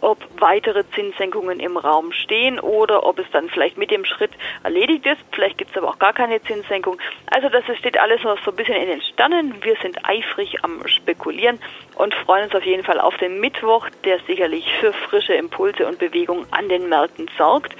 ob 0.00 0.18
weitere 0.40 0.84
Zinssenkungen 0.94 1.60
im 1.60 1.76
Raum 1.76 2.12
stehen 2.12 2.58
oder 2.60 3.04
ob 3.04 3.18
es 3.18 3.26
dann 3.32 3.48
vielleicht 3.48 3.78
mit 3.78 3.90
dem 3.90 4.04
Schritt 4.04 4.32
erledigt 4.62 5.06
ist. 5.06 5.20
Vielleicht 5.32 5.58
gibt 5.58 5.70
es 5.70 5.76
aber 5.76 5.88
auch 5.88 5.98
gar 5.98 6.12
keine 6.12 6.42
Zinssenkung. 6.42 6.98
Also 7.26 7.48
das 7.48 7.64
steht 7.78 7.98
alles 7.98 8.22
noch 8.22 8.38
so 8.44 8.50
ein 8.50 8.56
bisschen 8.56 8.76
in 8.76 8.88
den 8.88 9.02
Sternen. 9.02 9.62
Wir 9.62 9.76
sind 9.82 9.98
eifrig 10.04 10.64
am 10.64 10.86
Spekulieren 10.86 11.58
und 11.96 12.14
freuen 12.14 12.44
uns 12.44 12.54
auf 12.54 12.64
jeden 12.64 12.84
Fall 12.84 13.00
auf 13.00 13.16
den 13.16 13.40
Mittwoch, 13.40 13.88
der 14.04 14.18
sicherlich 14.26 14.70
für 14.80 14.92
frische 14.92 15.34
Impulse 15.34 15.86
und 15.86 15.98
Bewegung 15.98 16.46
an 16.50 16.68
den 16.68 16.88
Märkten 16.88 17.30
sorgt. 17.36 17.74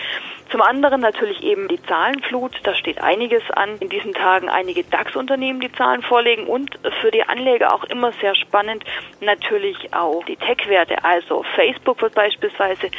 Zum 0.51 0.63
anderen 0.63 1.03
natürlich 1.03 1.43
eben 1.43 1.69
die 1.69 1.83
Zahlenflut. 1.83 2.53
Da 2.63 2.75
steht 2.75 3.03
einiges 3.03 3.43
an. 3.51 3.77
In 3.81 3.89
diesen 3.89 4.15
Tagen 4.15 4.49
einige 4.49 4.83
DAX-Unternehmen, 4.85 5.61
die 5.61 5.73
Zahlen 5.73 6.03
vorlegen 6.03 6.47
und 6.47 6.79
für 7.01 7.11
die 7.11 7.23
Anleger 7.23 7.75
auch 7.75 7.85
immer 7.85 8.13
sehr 8.13 8.35
spannend 8.35 8.85
natürlich 9.21 9.93
auch 9.93 10.25
die 10.25 10.37
Tech-Werte. 10.37 11.05
Also 11.05 11.45
Facebook 11.55 12.01
wird 12.01 12.15
beispielsweise 12.15 12.91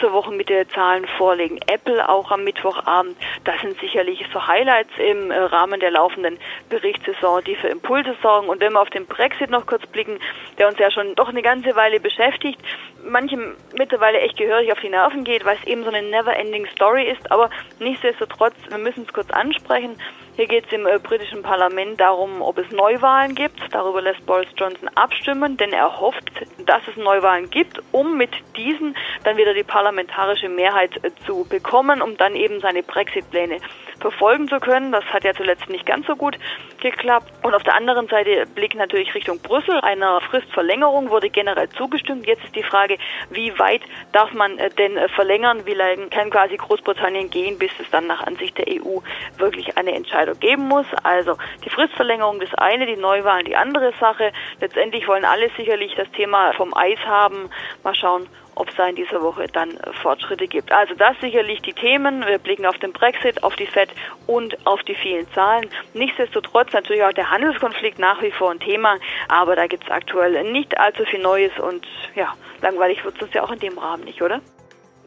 zur 0.00 0.12
Wochenmitte 0.12 0.66
Zahlen 0.68 1.06
vorlegen. 1.18 1.58
Apple 1.66 2.08
auch 2.08 2.30
am 2.30 2.44
Mittwochabend. 2.44 3.16
Das 3.44 3.60
sind 3.60 3.78
sicherlich 3.80 4.24
so 4.32 4.46
Highlights 4.46 4.90
im 4.98 5.30
äh, 5.30 5.38
Rahmen 5.38 5.80
der 5.80 5.90
laufenden 5.90 6.38
Berichtssaison, 6.68 7.42
die 7.44 7.56
für 7.56 7.68
Impulse 7.68 8.14
sorgen. 8.22 8.48
Und 8.48 8.60
wenn 8.60 8.72
wir 8.72 8.80
auf 8.80 8.90
den 8.90 9.06
Brexit 9.06 9.50
noch 9.50 9.66
kurz 9.66 9.86
blicken, 9.86 10.18
der 10.58 10.68
uns 10.68 10.78
ja 10.78 10.90
schon 10.90 11.14
doch 11.14 11.28
eine 11.28 11.42
ganze 11.42 11.74
Weile 11.76 12.00
beschäftigt, 12.00 12.60
manchem 13.04 13.54
mittlerweile 13.76 14.20
echt 14.20 14.36
gehörig 14.36 14.72
auf 14.72 14.80
die 14.80 14.88
Nerven 14.88 15.24
geht, 15.24 15.44
weil 15.44 15.56
es 15.56 15.66
eben 15.66 15.84
so 15.84 15.90
eine 15.90 16.02
never-ending 16.02 16.66
Story 16.74 16.95
ist. 17.04 17.30
Aber 17.30 17.50
nichtsdestotrotz, 17.78 18.54
wir 18.68 18.78
müssen 18.78 19.04
es 19.04 19.12
kurz 19.12 19.30
ansprechen. 19.30 19.96
Hier 20.36 20.48
geht 20.48 20.66
es 20.66 20.72
im 20.74 20.86
äh, 20.86 20.98
britischen 20.98 21.40
Parlament 21.40 21.98
darum, 21.98 22.42
ob 22.42 22.58
es 22.58 22.70
Neuwahlen 22.70 23.34
gibt. 23.34 23.58
Darüber 23.70 24.02
lässt 24.02 24.26
Boris 24.26 24.48
Johnson 24.54 24.90
abstimmen, 24.94 25.56
denn 25.56 25.72
er 25.72 25.98
hofft, 25.98 26.30
dass 26.66 26.86
es 26.86 26.96
Neuwahlen 26.96 27.48
gibt, 27.48 27.82
um 27.90 28.18
mit 28.18 28.32
diesen 28.54 28.94
dann 29.24 29.38
wieder 29.38 29.54
die 29.54 29.62
parlamentarische 29.62 30.50
Mehrheit 30.50 31.02
äh, 31.02 31.10
zu 31.24 31.46
bekommen, 31.48 32.02
um 32.02 32.18
dann 32.18 32.36
eben 32.36 32.60
seine 32.60 32.82
Brexit-Pläne 32.82 33.60
verfolgen 33.98 34.46
zu 34.46 34.60
können. 34.60 34.92
Das 34.92 35.04
hat 35.06 35.24
ja 35.24 35.32
zuletzt 35.32 35.70
nicht 35.70 35.86
ganz 35.86 36.06
so 36.06 36.16
gut 36.16 36.38
geklappt. 36.80 37.32
Und 37.42 37.54
auf 37.54 37.62
der 37.62 37.74
anderen 37.74 38.06
Seite 38.08 38.44
Blick 38.54 38.74
natürlich 38.74 39.14
Richtung 39.14 39.40
Brüssel. 39.40 39.80
Einer 39.80 40.20
Fristverlängerung 40.20 41.08
wurde 41.08 41.30
generell 41.30 41.70
zugestimmt. 41.70 42.26
Jetzt 42.26 42.44
ist 42.44 42.54
die 42.54 42.62
Frage, 42.62 42.98
wie 43.30 43.58
weit 43.58 43.80
darf 44.12 44.34
man 44.34 44.58
äh, 44.58 44.68
denn 44.68 44.98
äh, 44.98 45.08
verlängern? 45.08 45.64
Wie 45.64 45.72
lange 45.72 46.08
kann 46.08 46.28
quasi 46.28 46.58
Großbritannien 46.58 47.30
gehen, 47.30 47.58
bis 47.58 47.70
es 47.78 47.88
dann 47.90 48.06
nach 48.06 48.22
Ansicht 48.22 48.58
der 48.58 48.66
EU 48.68 48.98
wirklich 49.38 49.78
eine 49.78 49.94
Entscheidung 49.94 50.25
geben 50.34 50.68
muss? 50.68 50.86
Also 51.02 51.36
die 51.64 51.70
Fristverlängerung 51.70 52.40
das 52.40 52.54
eine, 52.54 52.86
die 52.86 52.96
Neuwahlen 52.96 53.44
die 53.44 53.56
andere 53.56 53.92
Sache. 54.00 54.32
Letztendlich 54.60 55.06
wollen 55.08 55.24
alle 55.24 55.50
sicherlich 55.56 55.94
das 55.94 56.10
Thema 56.12 56.52
vom 56.52 56.76
Eis 56.76 56.98
haben. 57.06 57.48
Mal 57.82 57.94
schauen, 57.94 58.28
ob 58.56 58.70
es 58.70 58.74
da 58.74 58.88
in 58.88 58.96
dieser 58.96 59.22
Woche 59.22 59.46
dann 59.46 59.78
Fortschritte 60.02 60.48
gibt. 60.48 60.72
Also 60.72 60.94
das 60.94 61.14
sicherlich 61.20 61.62
die 61.62 61.74
Themen. 61.74 62.26
Wir 62.26 62.38
blicken 62.38 62.66
auf 62.66 62.78
den 62.78 62.92
Brexit, 62.92 63.44
auf 63.44 63.54
die 63.56 63.66
FED 63.66 63.90
und 64.26 64.66
auf 64.66 64.82
die 64.82 64.94
vielen 64.94 65.30
Zahlen. 65.32 65.68
Nichtsdestotrotz 65.94 66.72
natürlich 66.72 67.04
auch 67.04 67.12
der 67.12 67.30
Handelskonflikt 67.30 67.98
nach 67.98 68.22
wie 68.22 68.30
vor 68.30 68.50
ein 68.50 68.60
Thema, 68.60 68.96
aber 69.28 69.56
da 69.56 69.66
gibt 69.66 69.84
es 69.84 69.90
aktuell 69.90 70.50
nicht 70.50 70.78
allzu 70.78 71.04
viel 71.04 71.20
Neues 71.20 71.52
und 71.58 71.86
ja, 72.14 72.34
langweilig 72.62 73.04
wird 73.04 73.20
es 73.20 73.32
ja 73.34 73.42
auch 73.42 73.52
in 73.52 73.58
dem 73.58 73.78
Rahmen 73.78 74.04
nicht, 74.04 74.22
oder? 74.22 74.40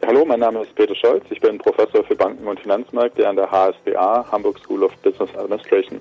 Hallo, 0.06 0.24
mein 0.26 0.40
Name 0.40 0.62
ist 0.62 0.74
Peter 0.76 0.96
Scholz. 0.96 1.26
Ich 1.30 1.42
bin 1.42 1.58
Professor 1.58 2.04
für 2.06 2.16
Banken 2.16 2.48
und 2.48 2.60
Finanzmärkte 2.60 3.28
an 3.28 3.36
der 3.36 3.52
HSBA, 3.52 4.32
Hamburg 4.32 4.58
School 4.60 4.84
of 4.84 4.96
Business 5.04 5.30
Administration. 5.36 6.00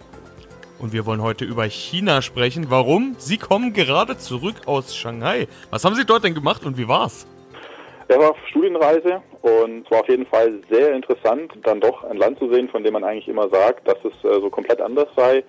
Und 0.78 0.92
wir 0.92 1.04
wollen 1.04 1.20
heute 1.20 1.44
über 1.44 1.64
China 1.64 2.22
sprechen. 2.22 2.66
Warum? 2.68 3.16
Sie 3.18 3.38
kommen 3.38 3.72
gerade 3.72 4.16
zurück 4.16 4.54
aus 4.66 4.96
Shanghai. 4.96 5.48
Was 5.70 5.84
haben 5.84 5.96
Sie 5.96 6.06
dort 6.06 6.22
denn 6.22 6.34
gemacht 6.34 6.64
und 6.64 6.78
wie 6.78 6.86
war's? 6.86 7.26
Er 8.06 8.20
war 8.20 8.30
auf 8.30 8.38
Studienreise 8.48 9.20
und 9.42 9.84
es 9.84 9.90
war 9.90 10.00
auf 10.00 10.08
jeden 10.08 10.26
Fall 10.26 10.60
sehr 10.70 10.92
interessant, 10.94 11.52
dann 11.64 11.80
doch 11.80 12.04
ein 12.04 12.16
Land 12.16 12.38
zu 12.38 12.48
sehen, 12.52 12.68
von 12.68 12.84
dem 12.84 12.92
man 12.92 13.04
eigentlich 13.04 13.28
immer 13.28 13.48
sagt, 13.48 13.86
dass 13.86 13.98
es 14.04 14.12
äh, 14.24 14.40
so 14.40 14.48
komplett 14.48 14.80
anders 14.80 15.08
sei 15.16 15.42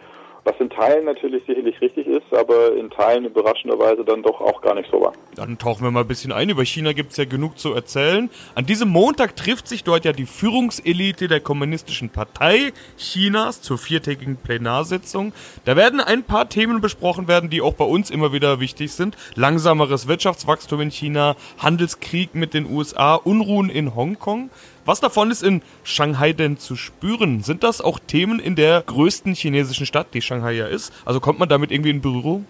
was 0.50 0.60
in 0.60 0.70
Teilen 0.70 1.06
natürlich 1.06 1.44
sicherlich 1.46 1.80
richtig 1.80 2.08
ist, 2.08 2.34
aber 2.34 2.76
in 2.76 2.90
Teilen 2.90 3.26
überraschenderweise 3.26 4.04
dann 4.04 4.24
doch 4.24 4.42
auch 4.42 4.62
gar 4.62 4.74
nicht 4.74 4.90
so 4.92 5.02
war. 5.02 5.14
Dann 5.36 5.58
tauchen 5.58 5.84
wir 5.84 5.92
mal 5.92 6.02
ein 6.02 6.08
bisschen 6.08 6.32
ein. 6.32 6.50
Über 6.50 6.66
China 6.66 6.94
gibt 6.94 7.12
es 7.12 7.18
ja 7.18 7.26
genug 7.26 7.60
zu 7.60 7.74
erzählen. 7.74 8.30
An 8.56 8.66
diesem 8.66 8.90
Montag 8.90 9.36
trifft 9.36 9.68
sich 9.68 9.84
dort 9.84 10.06
ja 10.06 10.12
die 10.12 10.26
Führungselite 10.26 11.28
der 11.28 11.40
Kommunistischen 11.40 12.10
Partei 12.10 12.74
Chinas 12.98 13.62
zur 13.62 13.78
viertägigen 13.78 14.38
Plenarsitzung. 14.38 15.34
Da 15.66 15.76
werden 15.76 16.00
ein 16.00 16.24
paar 16.24 16.50
Themen 16.50 16.82
besprochen 16.82 17.28
werden, 17.28 17.50
die 17.50 17.62
auch 17.62 17.74
bei 17.74 17.86
uns 17.86 18.10
immer 18.10 18.34
wieder 18.34 18.60
wichtig 18.60 18.92
sind. 18.94 19.16
Langsameres 19.36 20.08
Wirtschaftswachstum 20.08 20.82
in 20.82 20.92
China, 20.92 21.36
Handelskrieg 21.60 22.34
mit 22.34 22.56
den 22.56 22.66
USA, 22.72 23.16
Unruhen 23.16 23.70
in 23.70 23.96
Hongkong. 23.96 24.50
Was 24.90 25.02
davon 25.02 25.30
ist 25.30 25.44
in 25.44 25.62
Shanghai 25.84 26.34
denn 26.34 26.58
zu 26.58 26.76
spüren? 26.76 27.42
Sind 27.42 27.62
das 27.62 27.80
auch 27.80 28.00
Themen 28.00 28.40
in 28.40 28.56
der 28.56 28.82
größten 28.88 29.36
chinesischen 29.36 29.86
Stadt, 29.86 30.08
die 30.16 30.22
Shanghai 30.24 30.54
ja 30.54 30.66
ist? 30.66 30.92
Also 31.06 31.20
kommt 31.20 31.38
man 31.38 31.48
damit 31.48 31.72
irgendwie 31.72 31.92
in 31.92 32.02
Berührung? 32.02 32.48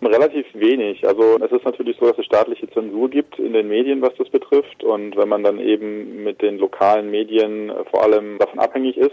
Relativ 0.00 0.46
wenig. 0.54 1.06
Also 1.06 1.36
es 1.44 1.52
ist 1.52 1.66
natürlich 1.66 1.98
so, 2.00 2.06
dass 2.06 2.16
es 2.16 2.24
staatliche 2.24 2.66
Zensur 2.70 3.10
gibt 3.10 3.38
in 3.38 3.52
den 3.52 3.68
Medien, 3.68 4.00
was 4.00 4.14
das 4.16 4.30
betrifft. 4.30 4.82
Und 4.84 5.14
wenn 5.14 5.28
man 5.28 5.44
dann 5.44 5.58
eben 5.60 6.24
mit 6.24 6.40
den 6.40 6.56
lokalen 6.56 7.10
Medien 7.10 7.70
vor 7.90 8.04
allem 8.04 8.38
davon 8.38 8.58
abhängig 8.58 8.96
ist, 8.96 9.12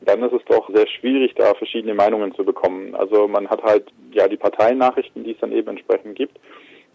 dann 0.00 0.22
ist 0.22 0.32
es 0.32 0.44
doch 0.46 0.70
sehr 0.74 0.86
schwierig, 0.86 1.34
da 1.36 1.52
verschiedene 1.52 1.92
Meinungen 1.92 2.34
zu 2.34 2.46
bekommen. 2.46 2.94
Also 2.94 3.28
man 3.28 3.50
hat 3.50 3.62
halt 3.62 3.92
ja 4.12 4.28
die 4.28 4.38
Parteiennachrichten, 4.38 5.24
die 5.24 5.32
es 5.32 5.40
dann 5.40 5.52
eben 5.52 5.68
entsprechend 5.68 6.16
gibt 6.16 6.38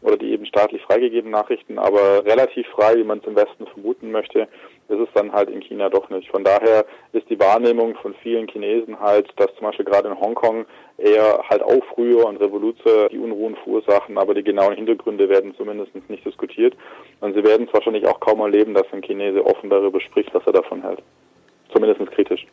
oder 0.01 0.17
die 0.17 0.31
eben 0.31 0.45
staatlich 0.45 0.81
freigegebenen 0.83 1.31
Nachrichten, 1.31 1.77
aber 1.77 2.23
relativ 2.25 2.65
frei, 2.67 2.95
wie 2.95 3.03
man 3.03 3.19
es 3.19 3.25
im 3.25 3.35
Westen 3.35 3.67
vermuten 3.67 4.11
möchte, 4.11 4.47
ist 4.87 4.99
es 4.99 5.09
dann 5.13 5.31
halt 5.31 5.49
in 5.49 5.61
China 5.61 5.89
doch 5.89 6.09
nicht. 6.09 6.29
Von 6.29 6.43
daher 6.43 6.85
ist 7.11 7.29
die 7.29 7.39
Wahrnehmung 7.39 7.95
von 7.95 8.15
vielen 8.23 8.47
Chinesen 8.47 8.99
halt, 8.99 9.31
dass 9.35 9.53
zum 9.55 9.67
Beispiel 9.67 9.85
gerade 9.85 10.07
in 10.07 10.19
Hongkong 10.19 10.65
eher 10.97 11.43
halt 11.49 11.61
auch 11.61 11.83
früher 11.93 12.25
und 12.25 12.37
Revolution 12.37 13.09
die 13.11 13.19
Unruhen 13.19 13.55
verursachen, 13.57 14.17
aber 14.17 14.33
die 14.33 14.43
genauen 14.43 14.75
Hintergründe 14.75 15.29
werden 15.29 15.53
zumindest 15.55 15.91
nicht 16.09 16.25
diskutiert. 16.25 16.75
Und 17.19 17.35
sie 17.35 17.43
werden 17.43 17.67
es 17.67 17.73
wahrscheinlich 17.73 18.07
auch 18.07 18.19
kaum 18.19 18.39
erleben, 18.39 18.73
dass 18.73 18.85
ein 18.91 19.01
Chinese 19.01 19.45
offen 19.45 19.69
darüber 19.69 19.99
spricht, 20.01 20.33
was 20.33 20.45
er 20.45 20.53
davon 20.53 20.81
hält. 20.81 21.01
Zumindest 21.73 22.11
kritisch. 22.11 22.47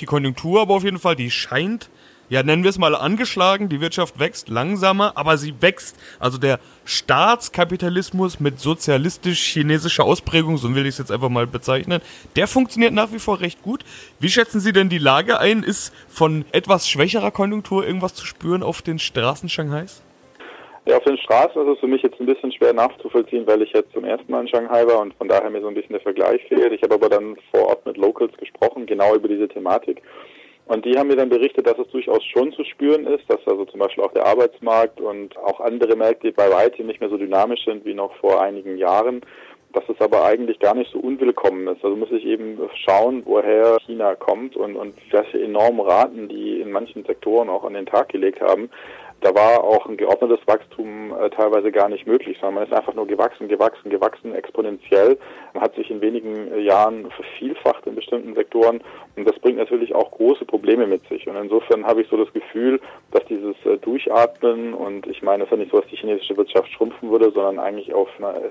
Die 0.00 0.06
Konjunktur 0.06 0.62
aber 0.62 0.74
auf 0.74 0.84
jeden 0.84 0.98
Fall, 0.98 1.16
die 1.16 1.30
scheint 1.30 1.90
ja, 2.28 2.42
nennen 2.42 2.64
wir 2.64 2.70
es 2.70 2.78
mal 2.78 2.94
angeschlagen. 2.94 3.68
Die 3.68 3.80
Wirtschaft 3.80 4.18
wächst 4.18 4.48
langsamer, 4.48 5.12
aber 5.14 5.36
sie 5.36 5.54
wächst. 5.60 5.96
Also 6.18 6.38
der 6.38 6.58
Staatskapitalismus 6.84 8.40
mit 8.40 8.58
sozialistisch-chinesischer 8.58 10.04
Ausprägung, 10.04 10.56
so 10.56 10.74
will 10.74 10.82
ich 10.82 10.90
es 10.90 10.98
jetzt 10.98 11.12
einfach 11.12 11.28
mal 11.28 11.46
bezeichnen, 11.46 12.00
der 12.34 12.48
funktioniert 12.48 12.92
nach 12.92 13.12
wie 13.12 13.18
vor 13.18 13.40
recht 13.40 13.62
gut. 13.62 13.84
Wie 14.18 14.28
schätzen 14.28 14.60
Sie 14.60 14.72
denn 14.72 14.88
die 14.88 14.98
Lage 14.98 15.38
ein? 15.38 15.62
Ist 15.62 15.94
von 16.08 16.44
etwas 16.52 16.88
schwächerer 16.88 17.30
Konjunktur 17.30 17.86
irgendwas 17.86 18.14
zu 18.14 18.26
spüren 18.26 18.62
auf 18.62 18.82
den 18.82 18.98
Straßen 18.98 19.48
Shanghais? 19.48 20.02
Ja, 20.88 20.98
auf 20.98 21.04
den 21.04 21.18
Straßen 21.18 21.60
ist 21.62 21.74
es 21.74 21.80
für 21.80 21.88
mich 21.88 22.02
jetzt 22.02 22.20
ein 22.20 22.26
bisschen 22.26 22.52
schwer 22.52 22.72
nachzuvollziehen, 22.72 23.44
weil 23.46 23.60
ich 23.62 23.72
jetzt 23.72 23.92
zum 23.92 24.04
ersten 24.04 24.30
Mal 24.30 24.42
in 24.42 24.48
Shanghai 24.48 24.86
war 24.86 25.00
und 25.00 25.14
von 25.14 25.26
daher 25.26 25.50
mir 25.50 25.60
so 25.60 25.66
ein 25.66 25.74
bisschen 25.74 25.94
der 25.94 26.00
Vergleich 26.00 26.40
fehlt. 26.48 26.72
Ich 26.72 26.82
habe 26.82 26.94
aber 26.94 27.08
dann 27.08 27.36
vor 27.50 27.66
Ort 27.66 27.86
mit 27.86 27.96
Locals 27.96 28.36
gesprochen, 28.36 28.86
genau 28.86 29.16
über 29.16 29.26
diese 29.26 29.48
Thematik. 29.48 30.00
Und 30.66 30.84
die 30.84 30.98
haben 30.98 31.06
mir 31.06 31.16
dann 31.16 31.28
berichtet, 31.28 31.66
dass 31.66 31.78
es 31.78 31.88
durchaus 31.88 32.24
schon 32.24 32.52
zu 32.52 32.64
spüren 32.64 33.06
ist, 33.06 33.24
dass 33.28 33.38
also 33.46 33.64
zum 33.66 33.78
Beispiel 33.78 34.02
auch 34.02 34.12
der 34.12 34.26
Arbeitsmarkt 34.26 35.00
und 35.00 35.36
auch 35.38 35.60
andere 35.60 35.94
Märkte 35.94 36.32
bei 36.32 36.50
weitem 36.50 36.86
nicht 36.86 37.00
mehr 37.00 37.08
so 37.08 37.16
dynamisch 37.16 37.64
sind 37.64 37.84
wie 37.84 37.94
noch 37.94 38.12
vor 38.16 38.42
einigen 38.42 38.76
Jahren, 38.76 39.20
dass 39.72 39.84
es 39.88 40.00
aber 40.00 40.24
eigentlich 40.24 40.58
gar 40.58 40.74
nicht 40.74 40.90
so 40.90 40.98
unwillkommen 40.98 41.68
ist. 41.68 41.84
Also 41.84 41.94
muss 41.94 42.10
ich 42.10 42.24
eben 42.24 42.58
schauen, 42.84 43.22
woher 43.26 43.78
China 43.86 44.16
kommt 44.16 44.56
und, 44.56 44.74
und 44.74 44.94
welche 45.12 45.40
enormen 45.40 45.80
Raten 45.80 46.28
die 46.28 46.60
in 46.60 46.72
manchen 46.72 47.04
Sektoren 47.04 47.48
auch 47.48 47.62
an 47.62 47.74
den 47.74 47.86
Tag 47.86 48.08
gelegt 48.08 48.40
haben 48.40 48.68
da 49.26 49.34
war 49.34 49.64
auch 49.64 49.86
ein 49.86 49.96
geordnetes 49.96 50.38
Wachstum 50.46 51.12
äh, 51.20 51.30
teilweise 51.30 51.72
gar 51.72 51.88
nicht 51.88 52.06
möglich, 52.06 52.36
sondern 52.40 52.54
man 52.54 52.64
ist 52.64 52.72
einfach 52.72 52.94
nur 52.94 53.08
gewachsen, 53.08 53.48
gewachsen, 53.48 53.90
gewachsen, 53.90 54.32
exponentiell. 54.32 55.18
Man 55.52 55.64
hat 55.64 55.74
sich 55.74 55.90
in 55.90 56.00
wenigen 56.00 56.52
äh, 56.52 56.60
Jahren 56.60 57.10
vervielfacht 57.10 57.84
in 57.86 57.96
bestimmten 57.96 58.36
Sektoren 58.36 58.80
und 59.16 59.28
das 59.28 59.36
bringt 59.40 59.58
natürlich 59.58 59.96
auch 59.96 60.12
große 60.12 60.44
Probleme 60.44 60.86
mit 60.86 61.08
sich. 61.08 61.26
Und 61.26 61.34
insofern 61.34 61.84
habe 61.84 62.02
ich 62.02 62.08
so 62.08 62.16
das 62.16 62.32
Gefühl, 62.32 62.80
dass 63.10 63.24
dieses 63.24 63.56
äh, 63.64 63.78
Durchatmen 63.78 64.74
und 64.74 65.08
ich 65.08 65.22
meine, 65.22 65.42
es 65.42 65.48
ist 65.48 65.50
ja 65.50 65.56
nicht 65.56 65.72
so, 65.72 65.80
dass 65.80 65.90
die 65.90 65.96
chinesische 65.96 66.36
Wirtschaft 66.36 66.70
schrumpfen 66.70 67.10
würde, 67.10 67.32
sondern 67.32 67.58
eigentlich 67.58 67.92
auf 67.92 68.08
einer 68.18 68.36
äh, 68.36 68.50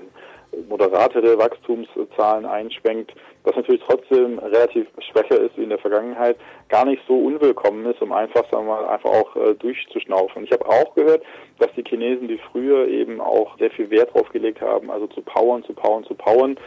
moderatere 0.68 1.38
Wachstumszahlen 1.38 2.46
einschwenkt, 2.46 3.12
das 3.44 3.54
natürlich 3.56 3.82
trotzdem 3.86 4.38
relativ 4.38 4.86
schwächer 4.98 5.40
ist 5.40 5.56
wie 5.56 5.62
in 5.62 5.68
der 5.68 5.78
Vergangenheit, 5.78 6.36
gar 6.68 6.84
nicht 6.84 7.02
so 7.06 7.14
unwillkommen 7.14 7.86
ist, 7.86 8.02
um 8.02 8.12
einfach, 8.12 8.44
sagen 8.50 8.66
wir 8.66 8.74
mal, 8.74 8.88
einfach 8.88 9.10
auch 9.10 9.36
äh, 9.36 9.54
durchzuschnaufen. 9.54 10.44
Ich 10.44 10.52
habe 10.52 10.66
auch 10.66 10.94
gehört, 10.94 11.22
dass 11.58 11.70
die 11.76 11.84
Chinesen, 11.84 12.28
die 12.28 12.40
früher 12.50 12.88
eben 12.88 13.20
auch 13.20 13.56
sehr 13.58 13.70
viel 13.70 13.90
Wert 13.90 14.12
drauf 14.14 14.28
gelegt 14.30 14.60
haben, 14.60 14.90
also 14.90 15.06
zu 15.06 15.22
powern, 15.22 15.62
zu 15.64 15.74
powern, 15.74 16.04
zu 16.04 16.14
powern, 16.14 16.58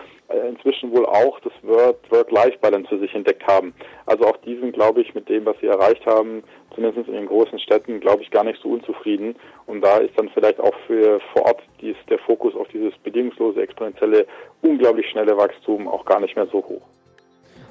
inzwischen 0.47 0.91
wohl 0.91 1.05
auch 1.05 1.39
das 1.39 1.53
Work-Life-Balance 1.63 2.89
für 2.89 2.99
sich 2.99 3.13
entdeckt 3.13 3.45
haben. 3.47 3.73
Also 4.05 4.25
auch 4.25 4.37
die 4.37 4.57
sind, 4.59 4.73
glaube 4.73 5.01
ich, 5.01 5.13
mit 5.15 5.27
dem, 5.29 5.45
was 5.45 5.55
sie 5.59 5.67
erreicht 5.67 6.05
haben, 6.05 6.43
zumindest 6.75 7.07
in 7.07 7.15
den 7.15 7.25
großen 7.25 7.59
Städten, 7.59 7.99
glaube 7.99 8.21
ich, 8.21 8.31
gar 8.31 8.43
nicht 8.43 8.61
so 8.61 8.69
unzufrieden. 8.69 9.35
Und 9.65 9.81
da 9.81 9.97
ist 9.97 10.13
dann 10.17 10.29
vielleicht 10.29 10.59
auch 10.59 10.75
für 10.87 11.19
vor 11.33 11.45
Ort 11.45 11.61
dies, 11.81 11.95
der 12.09 12.19
Fokus 12.19 12.55
auf 12.55 12.67
dieses 12.69 12.93
bedingungslose, 12.99 13.61
exponentielle, 13.61 14.25
unglaublich 14.61 15.09
schnelle 15.09 15.35
Wachstum 15.37 15.87
auch 15.87 16.05
gar 16.05 16.19
nicht 16.19 16.35
mehr 16.35 16.47
so 16.47 16.59
hoch. 16.59 16.81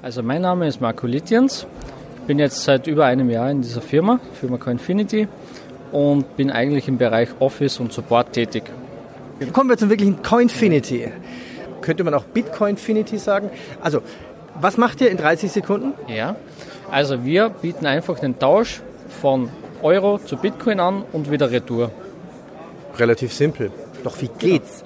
Also 0.01 0.23
mein 0.23 0.41
Name 0.41 0.67
ist 0.67 0.79
Marco 0.79 1.07
Litjens, 1.07 1.67
bin 2.27 2.39
jetzt 2.39 2.63
seit 2.63 2.87
über 2.87 3.05
einem 3.05 3.29
Jahr 3.29 3.51
in 3.51 3.61
dieser 3.61 3.81
Firma, 3.81 4.19
Firma 4.33 4.57
Coinfinity 4.57 5.27
und 5.91 6.37
bin 6.37 6.51
eigentlich 6.51 6.87
im 6.87 6.97
Bereich 6.97 7.29
Office 7.39 7.79
und 7.79 7.91
Support 7.91 8.33
tätig. 8.33 8.63
Kommen 9.53 9.69
wir 9.69 9.77
zum 9.77 9.89
wirklichen 9.89 10.21
Coinfinity. 10.21 11.11
Könnte 11.81 12.03
man 12.03 12.13
auch 12.13 12.23
Bitcoinfinity 12.23 13.17
sagen? 13.17 13.49
Also, 13.81 14.01
was 14.59 14.77
macht 14.77 15.01
ihr 15.01 15.09
in 15.09 15.17
30 15.17 15.51
Sekunden? 15.51 15.93
Ja, 16.07 16.35
also 16.91 17.23
wir 17.23 17.49
bieten 17.49 17.85
einfach 17.85 18.19
den 18.19 18.39
Tausch 18.39 18.81
von 19.21 19.49
Euro 19.81 20.19
zu 20.19 20.37
Bitcoin 20.37 20.79
an 20.79 21.03
und 21.11 21.31
wieder 21.31 21.51
Retour. 21.51 21.91
Relativ 22.97 23.33
simpel. 23.33 23.71
Doch 24.03 24.21
wie 24.21 24.29
geht's? 24.39 24.83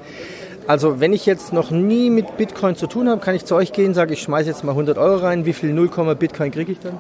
Also 0.67 1.00
wenn 1.00 1.13
ich 1.13 1.26
jetzt 1.26 1.54
noch 1.54 1.72
nie 1.72 2.10
mit 2.10 2.38
Bitcoin 2.38 2.76
zu 2.76 2.88
tun 2.88 3.10
habe, 3.10 3.20
kann 3.20 3.36
ich 3.36 3.46
zu 3.46 3.56
euch 3.56 3.74
gehen, 3.74 3.94
sage 3.94 4.13
ich 4.13 4.22
schmeiße 4.22 4.50
jetzt 4.50 4.63
mal 4.63 4.72
100 4.72 4.98
Euro 4.98 5.17
rein. 5.17 5.46
Wie 5.46 5.54
viel 5.54 5.74
0, 5.74 6.15
Bitcoin 6.15 6.52
kriege 6.52 6.72
ich 6.72 6.80
dann? 6.80 6.98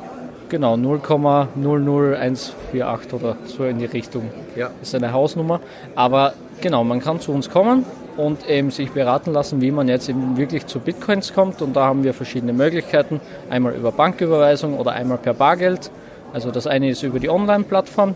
Genau, 0.49 0.75
0,00148 0.75 3.13
oder 3.13 3.37
so 3.45 3.63
in 3.65 3.79
die 3.79 3.85
Richtung. 3.85 4.29
Ja. 4.55 4.69
Ist 4.81 4.93
eine 4.95 5.13
Hausnummer. 5.13 5.61
Aber 5.95 6.33
genau, 6.61 6.83
man 6.83 6.99
kann 6.99 7.19
zu 7.19 7.31
uns 7.31 7.49
kommen 7.49 7.85
und 8.17 8.47
eben 8.49 8.71
sich 8.71 8.91
beraten 8.91 9.31
lassen, 9.31 9.61
wie 9.61 9.71
man 9.71 9.87
jetzt 9.87 10.09
eben 10.09 10.37
wirklich 10.37 10.65
zu 10.67 10.79
Bitcoins 10.79 11.33
kommt. 11.33 11.61
Und 11.61 11.75
da 11.75 11.85
haben 11.85 12.03
wir 12.03 12.13
verschiedene 12.13 12.53
Möglichkeiten. 12.53 13.19
Einmal 13.49 13.73
über 13.73 13.91
Banküberweisung 13.91 14.77
oder 14.77 14.91
einmal 14.91 15.17
per 15.17 15.33
Bargeld. 15.33 15.91
Also 16.33 16.51
das 16.51 16.67
eine 16.67 16.89
ist 16.89 17.03
über 17.03 17.19
die 17.19 17.29
Online-Plattform 17.29 18.15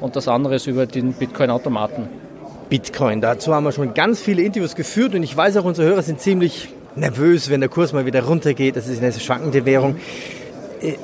und 0.00 0.16
das 0.16 0.28
andere 0.28 0.56
ist 0.56 0.66
über 0.66 0.86
den 0.86 1.12
Bitcoin-Automaten. 1.12 2.08
Bitcoin, 2.70 3.20
dazu 3.20 3.54
haben 3.54 3.64
wir 3.64 3.72
schon 3.72 3.94
ganz 3.94 4.20
viele 4.20 4.42
Interviews 4.42 4.74
geführt 4.74 5.14
und 5.14 5.22
ich 5.22 5.36
weiß 5.36 5.56
auch, 5.56 5.64
unsere 5.64 5.88
Hörer 5.88 6.02
sind 6.02 6.20
ziemlich 6.20 6.72
nervös, 6.94 7.50
wenn 7.50 7.60
der 7.60 7.68
Kurs 7.68 7.92
mal 7.92 8.06
wieder 8.06 8.22
runtergeht. 8.22 8.76
Das 8.76 8.88
ist 8.88 9.02
eine 9.02 9.12
schwankende 9.12 9.64
Währung. 9.64 9.96
Äh, 9.96 10.39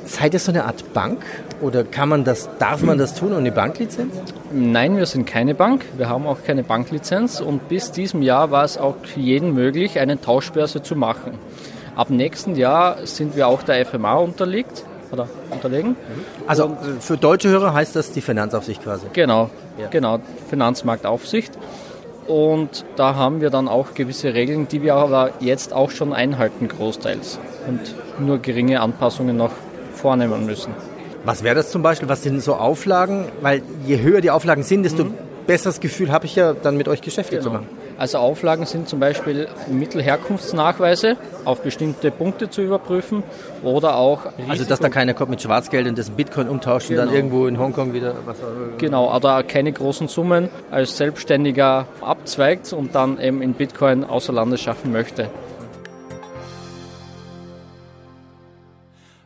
seid 0.05 0.35
ihr 0.35 0.41
so 0.41 0.53
eine 0.53 0.65
Art 0.65 0.93
Bank 0.95 1.25
oder 1.61 1.85
kann 1.85 2.09
man 2.09 2.25
das, 2.25 2.49
darf 2.59 2.83
man 2.83 2.99
das 2.99 3.15
tun 3.15 3.33
ohne 3.33 3.53
Banklizenz? 3.53 4.15
Nein, 4.53 4.97
wir 4.97 5.07
sind 5.07 5.27
keine 5.27 5.55
Bank. 5.55 5.85
Wir 5.97 6.09
haben 6.09 6.27
auch 6.27 6.39
keine 6.45 6.63
Banklizenz 6.63 7.41
und 7.41 7.69
bis 7.69 7.93
diesem 7.93 8.23
Jahr 8.23 8.51
war 8.51 8.65
es 8.65 8.79
auch 8.79 8.97
für 9.03 9.21
jeden 9.21 9.55
möglich, 9.55 9.99
eine 9.99 10.21
Tauschbörse 10.21 10.83
zu 10.83 10.97
machen. 10.97 11.39
Ab 11.95 12.11
nächsten 12.11 12.57
Jahr 12.57 13.07
sind 13.07 13.37
wir 13.37 13.49
auch 13.49 13.63
der 13.63 13.85
FMA 13.87 14.17
unterliegt 14.17 14.85
oder 15.13 15.29
unterlegen. 15.51 15.97
Also 16.47 16.77
für 17.01 17.17
deutsche 17.17 17.49
Hörer 17.49 17.73
heißt 17.73 17.97
das 17.97 18.13
die 18.13 18.21
Finanzaufsicht 18.21 18.83
quasi? 18.83 19.07
Genau, 19.13 19.51
ja. 19.79 19.89
genau, 19.89 20.21
Finanzmarktaufsicht. 20.49 21.53
Und 22.27 22.85
da 22.97 23.15
haben 23.15 23.41
wir 23.41 23.51
dann 23.51 23.69
auch 23.69 23.95
gewisse 23.95 24.35
Regeln, 24.35 24.67
die 24.69 24.83
wir 24.83 24.95
aber 24.95 25.31
jetzt 25.41 25.73
auch 25.73 25.91
schon 25.91 26.13
einhalten, 26.13 26.67
großteils. 26.67 27.39
Und 27.69 27.81
nur 28.19 28.39
geringe 28.39 28.81
Anpassungen 28.81 29.37
noch 29.37 29.53
vornehmen 29.97 30.47
müssen. 30.47 30.73
Was 31.25 31.43
wäre 31.43 31.57
das 31.57 31.71
zum 31.71 31.83
Beispiel? 31.83 32.09
Was 32.09 32.23
sind 32.23 32.41
so 32.41 32.55
Auflagen? 32.55 33.27
Weil 33.41 33.63
je 33.85 34.01
höher 34.01 34.21
die 34.21 34.31
Auflagen 34.31 34.63
sind, 34.63 34.85
desto 34.85 35.05
mhm. 35.05 35.15
besseres 35.47 35.81
Gefühl 35.81 36.13
habe 36.13 36.27
ich 36.27 36.37
ja 36.37 36.53
dann 36.53 36.77
mit 36.77 36.87
euch 36.87 37.01
Geschäfte 37.01 37.37
genau. 37.39 37.43
zu 37.45 37.51
machen. 37.51 37.69
Also 37.99 38.19
Auflagen 38.19 38.67
sind 38.67 38.89
zum 38.89 39.01
Beispiel 39.01 39.49
Mittelherkunftsnachweise 39.69 41.17
auf 41.47 41.63
bestimmte 41.63 42.11
Punkte 42.11 42.51
zu 42.51 42.61
überprüfen 42.61 43.23
oder 43.63 43.97
auch 43.97 44.27
Risiko 44.27 44.51
Also 44.51 44.65
dass 44.65 44.81
da 44.81 44.91
keiner 44.91 45.15
kommt 45.15 45.31
mit 45.31 45.41
Schwarzgeld 45.41 45.89
und 45.89 45.97
das 45.97 46.11
Bitcoin 46.11 46.49
umtauscht 46.49 46.89
genau. 46.89 47.03
und 47.03 47.09
dann 47.09 47.17
irgendwo 47.17 47.47
in 47.47 47.59
Hongkong 47.59 47.95
wieder 47.95 48.15
was 48.27 48.37
Genau, 48.77 49.17
oder 49.17 49.43
keine 49.45 49.73
großen 49.73 50.09
Summen 50.09 50.51
als 50.71 50.99
Selbstständiger 50.99 51.87
abzweigt 52.03 52.73
und 52.75 52.95
dann 52.95 53.19
eben 53.19 53.41
in 53.41 53.55
Bitcoin 53.55 54.05
außer 54.05 54.33
Landes 54.33 54.61
schaffen 54.61 54.93
möchte. 54.93 55.31